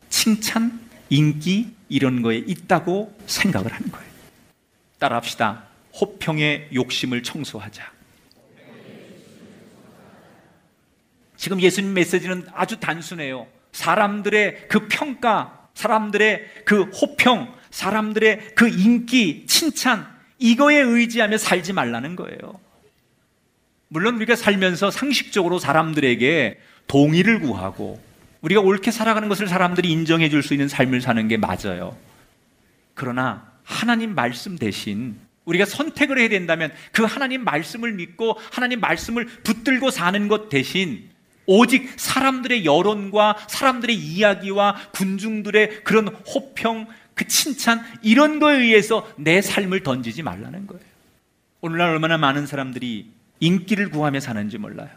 [0.09, 0.81] 칭찬,
[1.11, 4.07] 인기 이런 거에 있다고 생각을 하는 거예요.
[4.99, 5.65] 따라합시다.
[6.01, 7.96] 호평의 욕심을 청소하자.
[11.37, 13.47] 지금 예수님 메시지는 아주 단순해요.
[13.73, 20.07] 사람들의 그 평가, 사람들의 그 호평, 사람들의 그 인기, 칭찬,
[20.39, 22.61] 이거에 의지하며 살지 말라는 거예요.
[23.89, 28.01] 물론 우리가 살면서 상식적으로 사람들에게 동의를 구하고
[28.41, 31.97] 우리가 옳게 살아가는 것을 사람들이 인정해 줄 수 있는 삶을 사는 게 맞아요.
[32.95, 39.91] 그러나 하나님 말씀 대신 우리가 선택을 해야 된다면 그 하나님 말씀을 믿고 하나님 말씀을 붙들고
[39.91, 41.09] 사는 것 대신
[41.47, 49.83] 오직 사람들의 여론과 사람들의 이야기와 군중들의 그런 호평, 그 칭찬 이런 거에 의해서 내 삶을
[49.83, 50.85] 던지지 말라는 거예요.
[51.61, 54.89] 오늘날 얼마나 많은 사람들이 인기를 구하며 사는지 몰라요.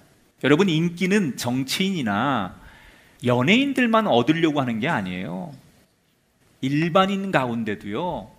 [0.44, 2.56] 여러분, 인기는 정치인이나
[3.26, 5.54] 연예인들만 얻으려고 하는 게 아니에요.
[6.62, 8.30] 일반인 가운데도요,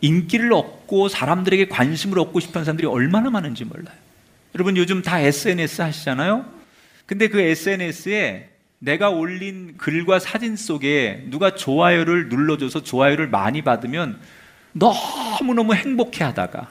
[0.00, 3.96] 인기를 얻고 사람들에게 관심을 얻고 싶은 사람들이 얼마나 많은지 몰라요.
[4.54, 6.57] 여러분, 요즘 다 SNS 하시잖아요?
[7.08, 8.50] 근데 그 SNS에
[8.80, 14.20] 내가 올린 글과 사진 속에 누가 좋아요를 눌러줘서 좋아요를 많이 받으면
[14.72, 16.68] 너무너무 행복해 하다가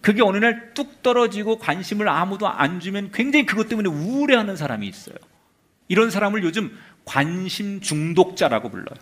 [0.00, 4.86] 그게 어느 날 뚝 떨어지고 관심을 아무도 안 주면 굉장히 그것 때문에 우울해 하는 사람이
[4.86, 5.16] 있어요.
[5.88, 8.94] 이런 사람을 요즘 관심 중독자라고 불러요.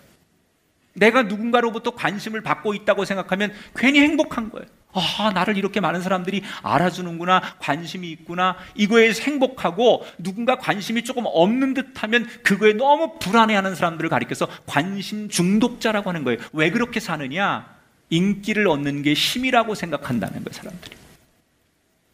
[0.95, 4.66] 내가 누군가로부터 관심을 받고 있다고 생각하면 괜히 행복한 거예요.
[4.93, 12.03] 아, 나를 이렇게 많은 사람들이 알아주는구나, 관심이 있구나, 이거에 행복하고 누군가 관심이 조금 없는 듯
[12.03, 16.38] 하면 그거에 너무 불안해하는 사람들을 가리켜서 관심 중독자라고 하는 거예요.
[16.53, 17.72] 왜 그렇게 사느냐?
[18.11, 20.97] 인기를 얻는 게 힘이라고 생각한다는 거예요, 사람들이.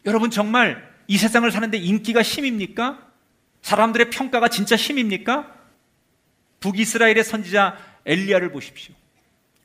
[0.05, 2.99] 여러분, 정말 이 세상을 사는데 인기가 힘입니까?
[3.61, 5.53] 사람들의 평가가 진짜 힘입니까?
[6.61, 8.95] 북이스라엘의 선지자 엘리야를 보십시오.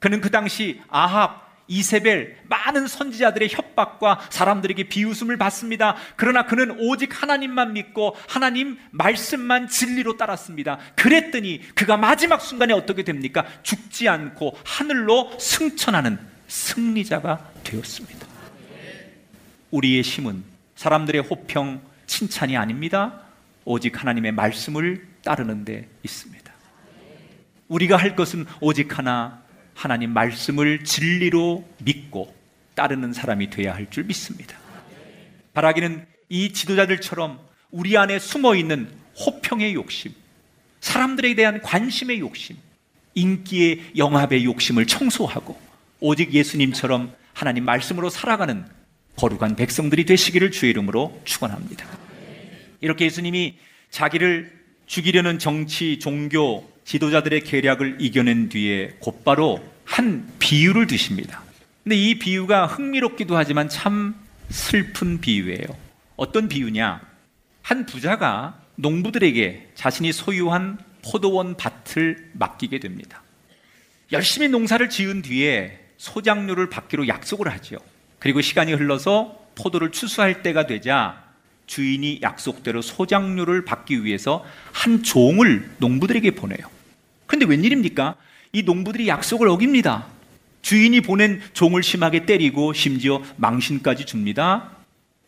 [0.00, 5.96] 그는 그 당시 아합, 이세벨, 많은 선지자들의 협박과 사람들에게 비웃음을 받습니다.
[6.16, 10.78] 그러나 그는 오직 하나님만 믿고 하나님 말씀만 진리로 따랐습니다.
[10.96, 13.44] 그랬더니 그가 마지막 순간에 어떻게 됩니까?
[13.62, 18.26] 죽지 않고 하늘로 승천하는 승리자가 되었습니다.
[19.70, 20.44] 우리의 힘은
[20.76, 23.20] 사람들의 호평, 칭찬이 아닙니다.
[23.64, 26.52] 오직 하나님의 말씀을 따르는 데 있습니다.
[27.68, 29.42] 우리가 할 것은 오직 하나
[29.74, 32.34] 하나님 말씀을 진리로 믿고
[32.74, 34.56] 따르는 사람이 되어야 할 줄 믿습니다.
[35.52, 37.38] 바라기는 이 지도자들처럼
[37.70, 40.12] 우리 안에 숨어 있는 호평의 욕심,
[40.80, 42.56] 사람들에 대한 관심의 욕심,
[43.14, 45.60] 인기의 영합의 욕심을 청소하고
[46.00, 48.64] 오직 예수님처럼 하나님 말씀으로 살아가는
[49.16, 51.86] 거룩한 백성들이 되시기를 주의 이름으로 축원합니다.
[52.80, 53.56] 이렇게 예수님이
[53.90, 54.52] 자기를
[54.86, 61.43] 죽이려는 정치, 종교, 지도자들의 계략을 이겨낸 뒤에 곧바로 한 비유를 드십니다.
[61.82, 64.14] 근데 이 비유가 흥미롭기도 하지만 참
[64.51, 65.66] 슬픈 비유예요.
[66.16, 67.01] 어떤 비유냐?
[67.62, 73.22] 한 부자가 농부들에게 자신이 소유한 포도원 밭을 맡기게 됩니다.
[74.12, 77.76] 열심히 농사를 지은 뒤에 소장료를 받기로 약속을 하죠.
[78.18, 81.22] 그리고 시간이 흘러서 포도를 추수할 때가 되자
[81.66, 86.73] 주인이 약속대로 소장료를 받기 위해서 한 종을 농부들에게 보내요.
[87.35, 88.14] 근데 웬일입니까?
[88.53, 90.07] 이 농부들이 약속을 어깁니다.
[90.62, 94.70] 주인이 보낸 종을 심하게 때리고 심지어 망신까지 줍니다.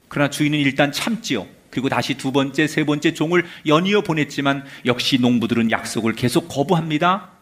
[0.07, 1.49] 그러나 주인은 일단 참지요.
[1.71, 7.33] 그리고 다시 두 번째, 세 번째 종을 연이어 보냈지만 역시 농부들은 약속을 계속 거부합니다.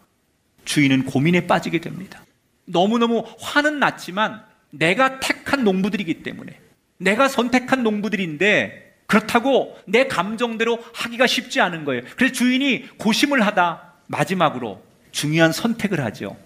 [0.65, 2.25] 주인은 고민에 빠지게 됩니다.
[2.65, 4.41] 너무너무 화는 났지만
[4.71, 6.59] 내가 택한 농부들이기 때문에
[6.97, 12.01] 내가 선택한 농부들인데 그렇다고 내 감정대로 하기가 쉽지 않은 거예요.
[12.15, 16.37] 그래서 주인이 고심을 하다 마지막으로 중요한 선택을 하죠.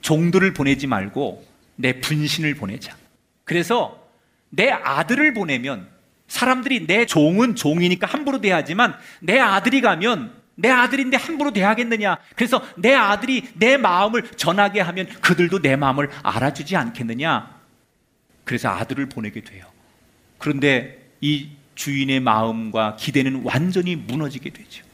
[0.00, 1.46] 종들을 보내지 말고
[1.76, 2.96] 내 분신을 보내자.
[3.44, 4.06] 그래서
[4.50, 5.88] 내 아들을 보내면
[6.28, 12.18] 사람들이 내 종은 종이니까 함부로 대하지만 내 아들이 가면 내 아들인데 함부로 대하겠느냐.
[12.34, 17.54] 그래서 내 아들이 내 마음을 전하게 하면 그들도 내 마음을 알아주지 않겠느냐.
[18.44, 19.66] 그래서 아들을 보내게 돼요.
[20.38, 24.85] 그런데 이 주인의 마음과 기대는 완전히 무너지게 되죠.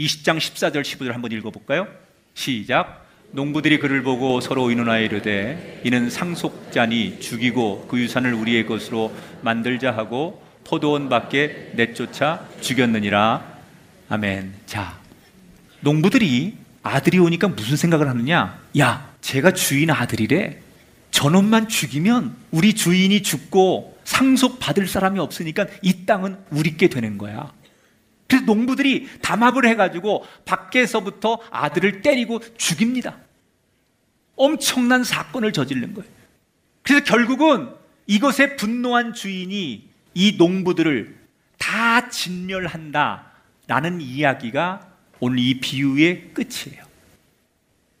[0.00, 1.86] 20장 14절 15절 한번 읽어볼까요?
[2.34, 3.06] 시작.
[3.32, 10.42] 농부들이 그를 보고 서로 의논하여 이르되 이는 상속자니 죽이고 그 유산을 우리의 것으로 만들자 하고
[10.64, 13.44] 포도원 밖에 내쫓아 죽였느니라.
[14.08, 14.54] 아멘.
[14.66, 14.98] 자,
[15.80, 18.58] 농부들이 아들이 오니까 무슨 생각을 하느냐?
[18.78, 20.58] 야, 제가 주인 아들이래.
[21.10, 27.52] 저놈만 죽이면 우리 주인이 죽고 상속 받을 사람이 없으니까 이 땅은 우리께 되는 거야.
[28.30, 33.16] 그래서 농부들이 담합을 해가지고 밖에서부터 아들을 때리고 죽입니다.
[34.36, 36.08] 엄청난 사건을 저지른 거예요.
[36.82, 37.70] 그래서 결국은
[38.06, 41.18] 이것에 분노한 주인이 이 농부들을
[41.58, 43.26] 다 진멸한다.
[43.66, 46.84] 라는 이야기가 오늘 이 비유의 끝이에요.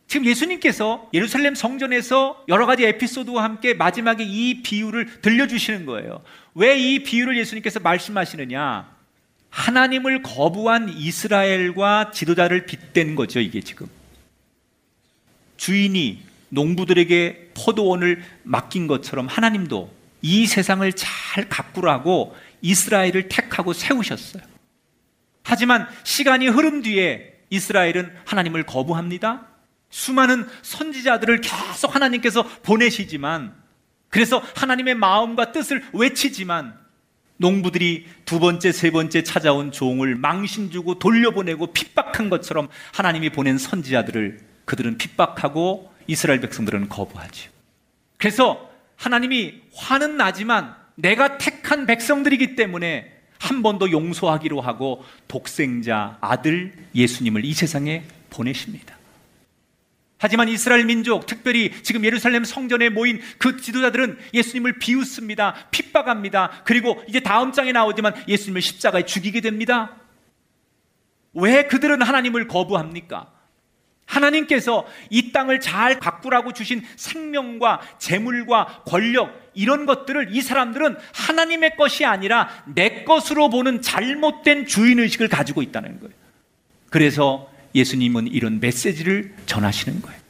[0.06, 6.22] 지금 예수님께서 예루살렘 성전에서 여러 가지 에피소드와 함께 마지막에 이 비유를 들려주시는 거예요.
[6.54, 8.99] 왜 이 비유를 예수님께서 말씀하시느냐?
[9.50, 13.88] 하나님을 거부한 이스라엘과 지도자를 빗댄 거죠, 이게 지금.
[15.56, 19.92] 주인이 농부들에게 포도원을 맡긴 것처럼 하나님도
[20.22, 24.42] 이 세상을 잘 가꾸라고 이스라엘을 택하고 세우셨어요.
[25.42, 29.46] 하지만 시간이 흐른 뒤에 이스라엘은 하나님을 거부합니다.
[29.90, 33.54] 수많은 선지자들을 계속 하나님께서 보내시지만
[34.08, 36.78] 그래서 하나님의 마음과 뜻을 외치지만
[37.40, 44.40] 농부들이 두 번째, 세 번째 찾아온 종을 망신 주고 돌려보내고 핍박한 것처럼 하나님이 보낸 선지자들을
[44.66, 47.50] 그들은 핍박하고 이스라엘 백성들은 거부하죠.
[48.18, 56.74] 그래서 하나님이 화는 나지만 내가 택한 백성들이기 때문에 한 번 더 용서하기로 하고 독생자 아들
[56.94, 58.99] 예수님을 이 세상에 보내십니다.
[60.20, 65.54] 하지만 이스라엘 민족, 특별히 지금 예루살렘 성전에 모인 그 지도자들은 예수님을 비웃습니다.
[65.70, 66.62] 핍박합니다.
[66.64, 69.96] 그리고 이제 다음 장에 나오지만 예수님을 십자가에 죽이게 됩니다.
[71.32, 73.32] 왜 그들은 하나님을 거부합니까?
[74.04, 82.04] 하나님께서 이 땅을 잘 가꾸라고 주신 생명과 재물과 권력 이런 것들을 이 사람들은 하나님의 것이
[82.04, 86.14] 아니라 내 것으로 보는 잘못된 주인 의식을 가지고 있다는 거예요.
[86.90, 90.20] 그래서 예수님은 이런 메시지를 전하시는 거예요.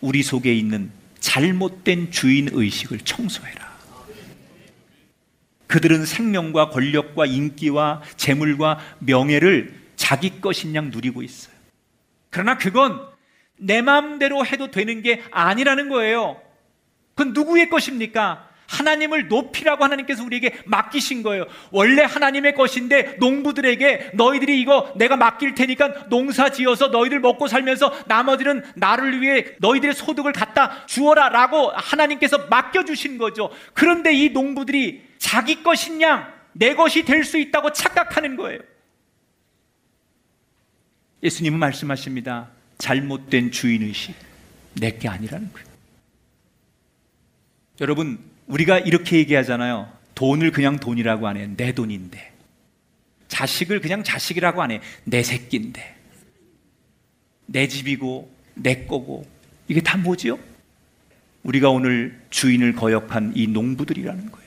[0.00, 0.90] 우리 속에 있는
[1.20, 3.76] 잘못된 주인 의식을 청소해라.
[5.66, 11.54] 그들은 생명과 권력과 인기와 재물과 명예를 자기 것인 양 누리고 있어요.
[12.30, 13.00] 그러나 그건
[13.58, 16.40] 내 마음대로 해도 되는 게 아니라는 거예요.
[17.14, 18.45] 그건 누구의 것입니까?
[18.68, 21.46] 하나님을 높이라고 하나님께서 우리에게 맡기신 거예요.
[21.70, 28.64] 원래 하나님의 것인데 농부들에게 너희들이 이거 내가 맡길 테니까 농사 지어서 너희들 먹고 살면서 나머지는
[28.74, 33.50] 나를 위해 너희들의 소득을 갖다 주어라 라고 하나님께서 맡겨주신 거죠.
[33.74, 38.60] 그런데 이 농부들이 자기 것인 양, 내 것이 될 수 있다고 착각하는 거예요.
[41.22, 42.48] 예수님은 말씀하십니다.
[42.78, 44.14] 잘못된 주인의식,
[44.74, 45.66] 내게 아니라는 거예요.
[47.80, 49.90] 여러분, 우리가 이렇게 얘기하잖아요.
[50.14, 51.48] 돈을 그냥 돈이라고 안 해.
[51.56, 52.32] 내 돈인데.
[53.28, 54.80] 자식을 그냥 자식이라고 안 해.
[55.04, 55.94] 내 새끼인데.
[57.46, 59.26] 내 집이고, 내 거고.
[59.68, 60.38] 이게 다 뭐지요?
[61.42, 64.45] 우리가 오늘 주인을 거역한 이 농부들이라는 거예요.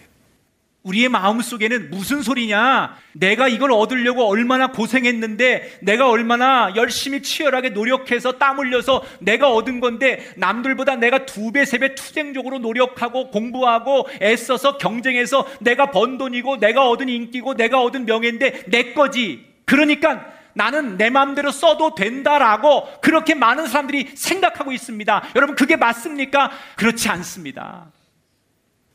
[0.83, 2.95] 우리의 마음 속에는 무슨 소리냐?
[3.11, 10.25] 내가 이걸 얻으려고 얼마나 고생했는데, 내가 얼마나 열심히 치열하게 노력해서 땀 흘려서 내가 얻은 건데,
[10.37, 16.87] 남들보다 내가 두 배, 세 배 투쟁적으로 노력하고 공부하고 애써서 경쟁해서 내가 번 돈이고, 내가
[16.89, 19.45] 얻은 인기고, 내가 얻은 명예인데, 내 거지.
[19.65, 25.23] 그러니까 나는 내 마음대로 써도 된다라고 그렇게 많은 사람들이 생각하고 있습니다.
[25.35, 26.51] 여러분, 그게 맞습니까?
[26.77, 27.91] 그렇지 않습니다.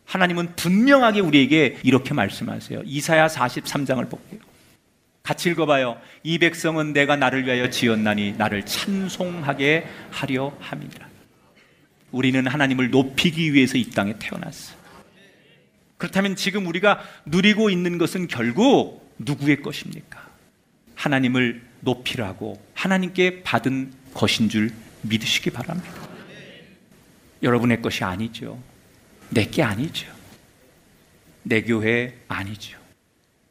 [0.06, 2.82] 하나님은 분명하게 우리에게 이렇게 말씀하세요.
[2.84, 4.40] 이사야 43장을 볼게요.
[5.22, 5.98] 같이 읽어봐요.
[6.22, 11.08] 이 백성은 내가 나를 위하여 지었나니 나를 찬송하게 하려 함이라.
[12.12, 14.76] 우리는 하나님을 높이기 위해서 이 땅에 태어났어.
[15.96, 20.28] 그렇다면 지금 우리가 누리고 있는 것은 결국 누구의 것입니까?
[20.94, 24.70] 하나님을 높이라고 하나님께 받은 것인 줄
[25.02, 25.90] 믿으시기 바랍니다.
[27.42, 28.62] 여러분의 것이 아니죠.
[29.30, 30.12] 내게 아니죠.
[31.42, 32.78] 내 교회 아니죠.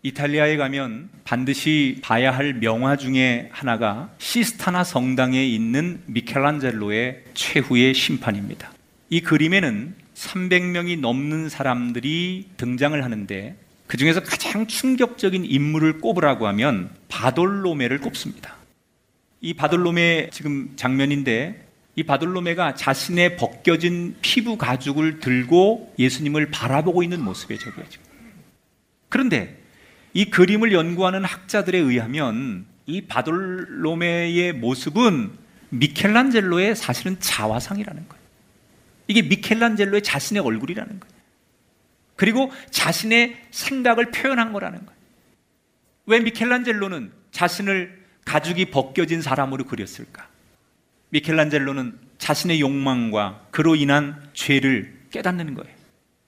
[0.05, 8.71] 이탈리아에 가면 반드시 봐야 할 명화 중에 하나가 시스타나 성당에 있는 미켈란젤로의 최후의 심판입니다.
[9.09, 13.55] 이 그림에는 300명이 넘는 사람들이 등장을 하는데
[13.87, 18.57] 그 중에서 가장 충격적인 인물을 꼽으라고 하면 바돌로메를 꼽습니다.
[19.39, 21.62] 이 바돌로메 지금 장면인데
[21.95, 27.73] 이 바돌로메가 자신의 벗겨진 피부 가죽을 들고 예수님을 바라보고 있는 모습에 지금.
[29.09, 29.61] 그런데
[30.13, 35.31] 이 그림을 연구하는 학자들에 의하면 이 바돌로메의 모습은
[35.69, 38.23] 미켈란젤로의 사실은 자화상이라는 거예요.
[39.07, 41.13] 이게 미켈란젤로의 자신의 얼굴이라는 거예요.
[42.15, 44.99] 그리고 자신의 생각을 표현한 거라는 거예요.
[46.05, 50.27] 왜 미켈란젤로는 자신을 가죽이 벗겨진 사람으로 그렸을까?
[51.13, 55.71] 미켈란젤로는 자신의 욕망과 그로 인한 죄를 깨닫는 거예요.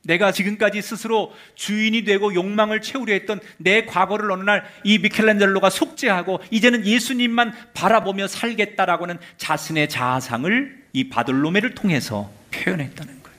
[0.03, 6.39] 내가 지금까지 스스로 주인이 되고 욕망을 채우려 했던 내 과거를 어느 날 이 미켈란젤로가 속죄하고
[6.51, 13.37] 이제는 예수님만 바라보며 살겠다라고 는 자신의 자아상을 이 바돌로메를 통해서 표현했다는 거예요.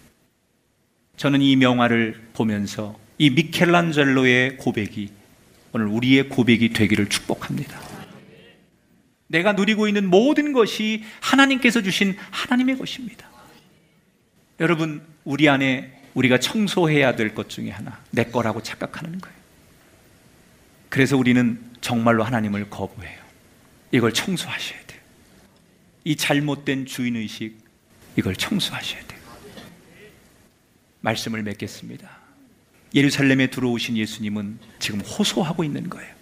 [1.16, 5.10] 저는 이 명화를 보면서 이 미켈란젤로의 고백이
[5.72, 7.95] 오늘 우리의 고백이 되기를 축복합니다.
[9.28, 13.28] 내가 누리고 있는 모든 것이 하나님께서 주신 하나님의 것입니다.
[14.60, 19.36] 여러분, 우리 안에 우리가 청소해야 될 것 중에 하나, 내 거라고 착각하는 거예요.
[20.88, 23.20] 그래서 우리는 정말로 하나님을 거부해요.
[23.92, 25.00] 이걸 청소하셔야 돼요.
[26.04, 27.58] 이 잘못된 주인의식,
[28.16, 29.20] 이걸 청소하셔야 돼요.
[31.00, 32.08] 말씀을 맺겠습니다.
[32.94, 36.15] 예루살렘에 들어오신 예수님은 지금 호소하고 있는 거예요.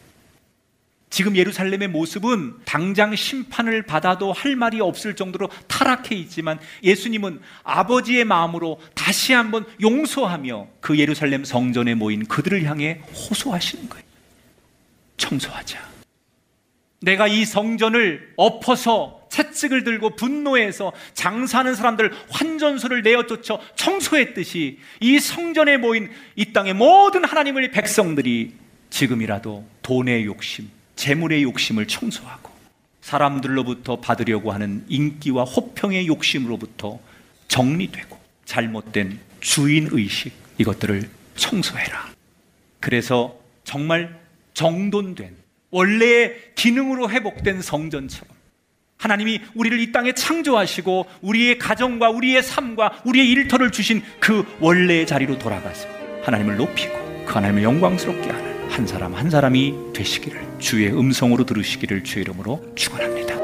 [1.14, 8.80] 지금 예루살렘의 모습은 당장 심판을 받아도 할 말이 없을 정도로 타락해 있지만 예수님은 아버지의 마음으로
[8.96, 14.04] 다시 한번 용서하며 그 예루살렘 성전에 모인 그들을 향해 호소하시는 거예요.
[15.16, 15.88] 청소하자.
[17.02, 25.76] 내가 이 성전을 엎어서 채찍을 들고 분노해서 장사하는 사람들 환전소를 내어 쫓아 청소했듯이 이 성전에
[25.76, 28.54] 모인 이 땅의 모든 하나님의 백성들이
[28.90, 32.50] 지금이라도 돈의 욕심, 재물의 욕심을 청소하고
[33.00, 36.98] 사람들로부터 받으려고 하는 인기와 호평의 욕심으로부터
[37.48, 42.12] 정리되고 잘못된 주인 의식 이것들을 청소해라.
[42.80, 44.18] 그래서 정말
[44.54, 45.36] 정돈된
[45.70, 48.34] 원래의 기능으로 회복된 성전처럼
[48.96, 55.38] 하나님이 우리를 이 땅에 창조하시고 우리의 가정과 우리의 삶과 우리의 일터를 주신 그 원래의 자리로
[55.38, 55.88] 돌아가서
[56.22, 62.24] 하나님을 높이고 그 하나님을 영광스럽게 하는 한 사람 한 사람이 되시기를 주의 음성으로 들으시기를 주의
[62.24, 63.43] 이름으로 축원합니다.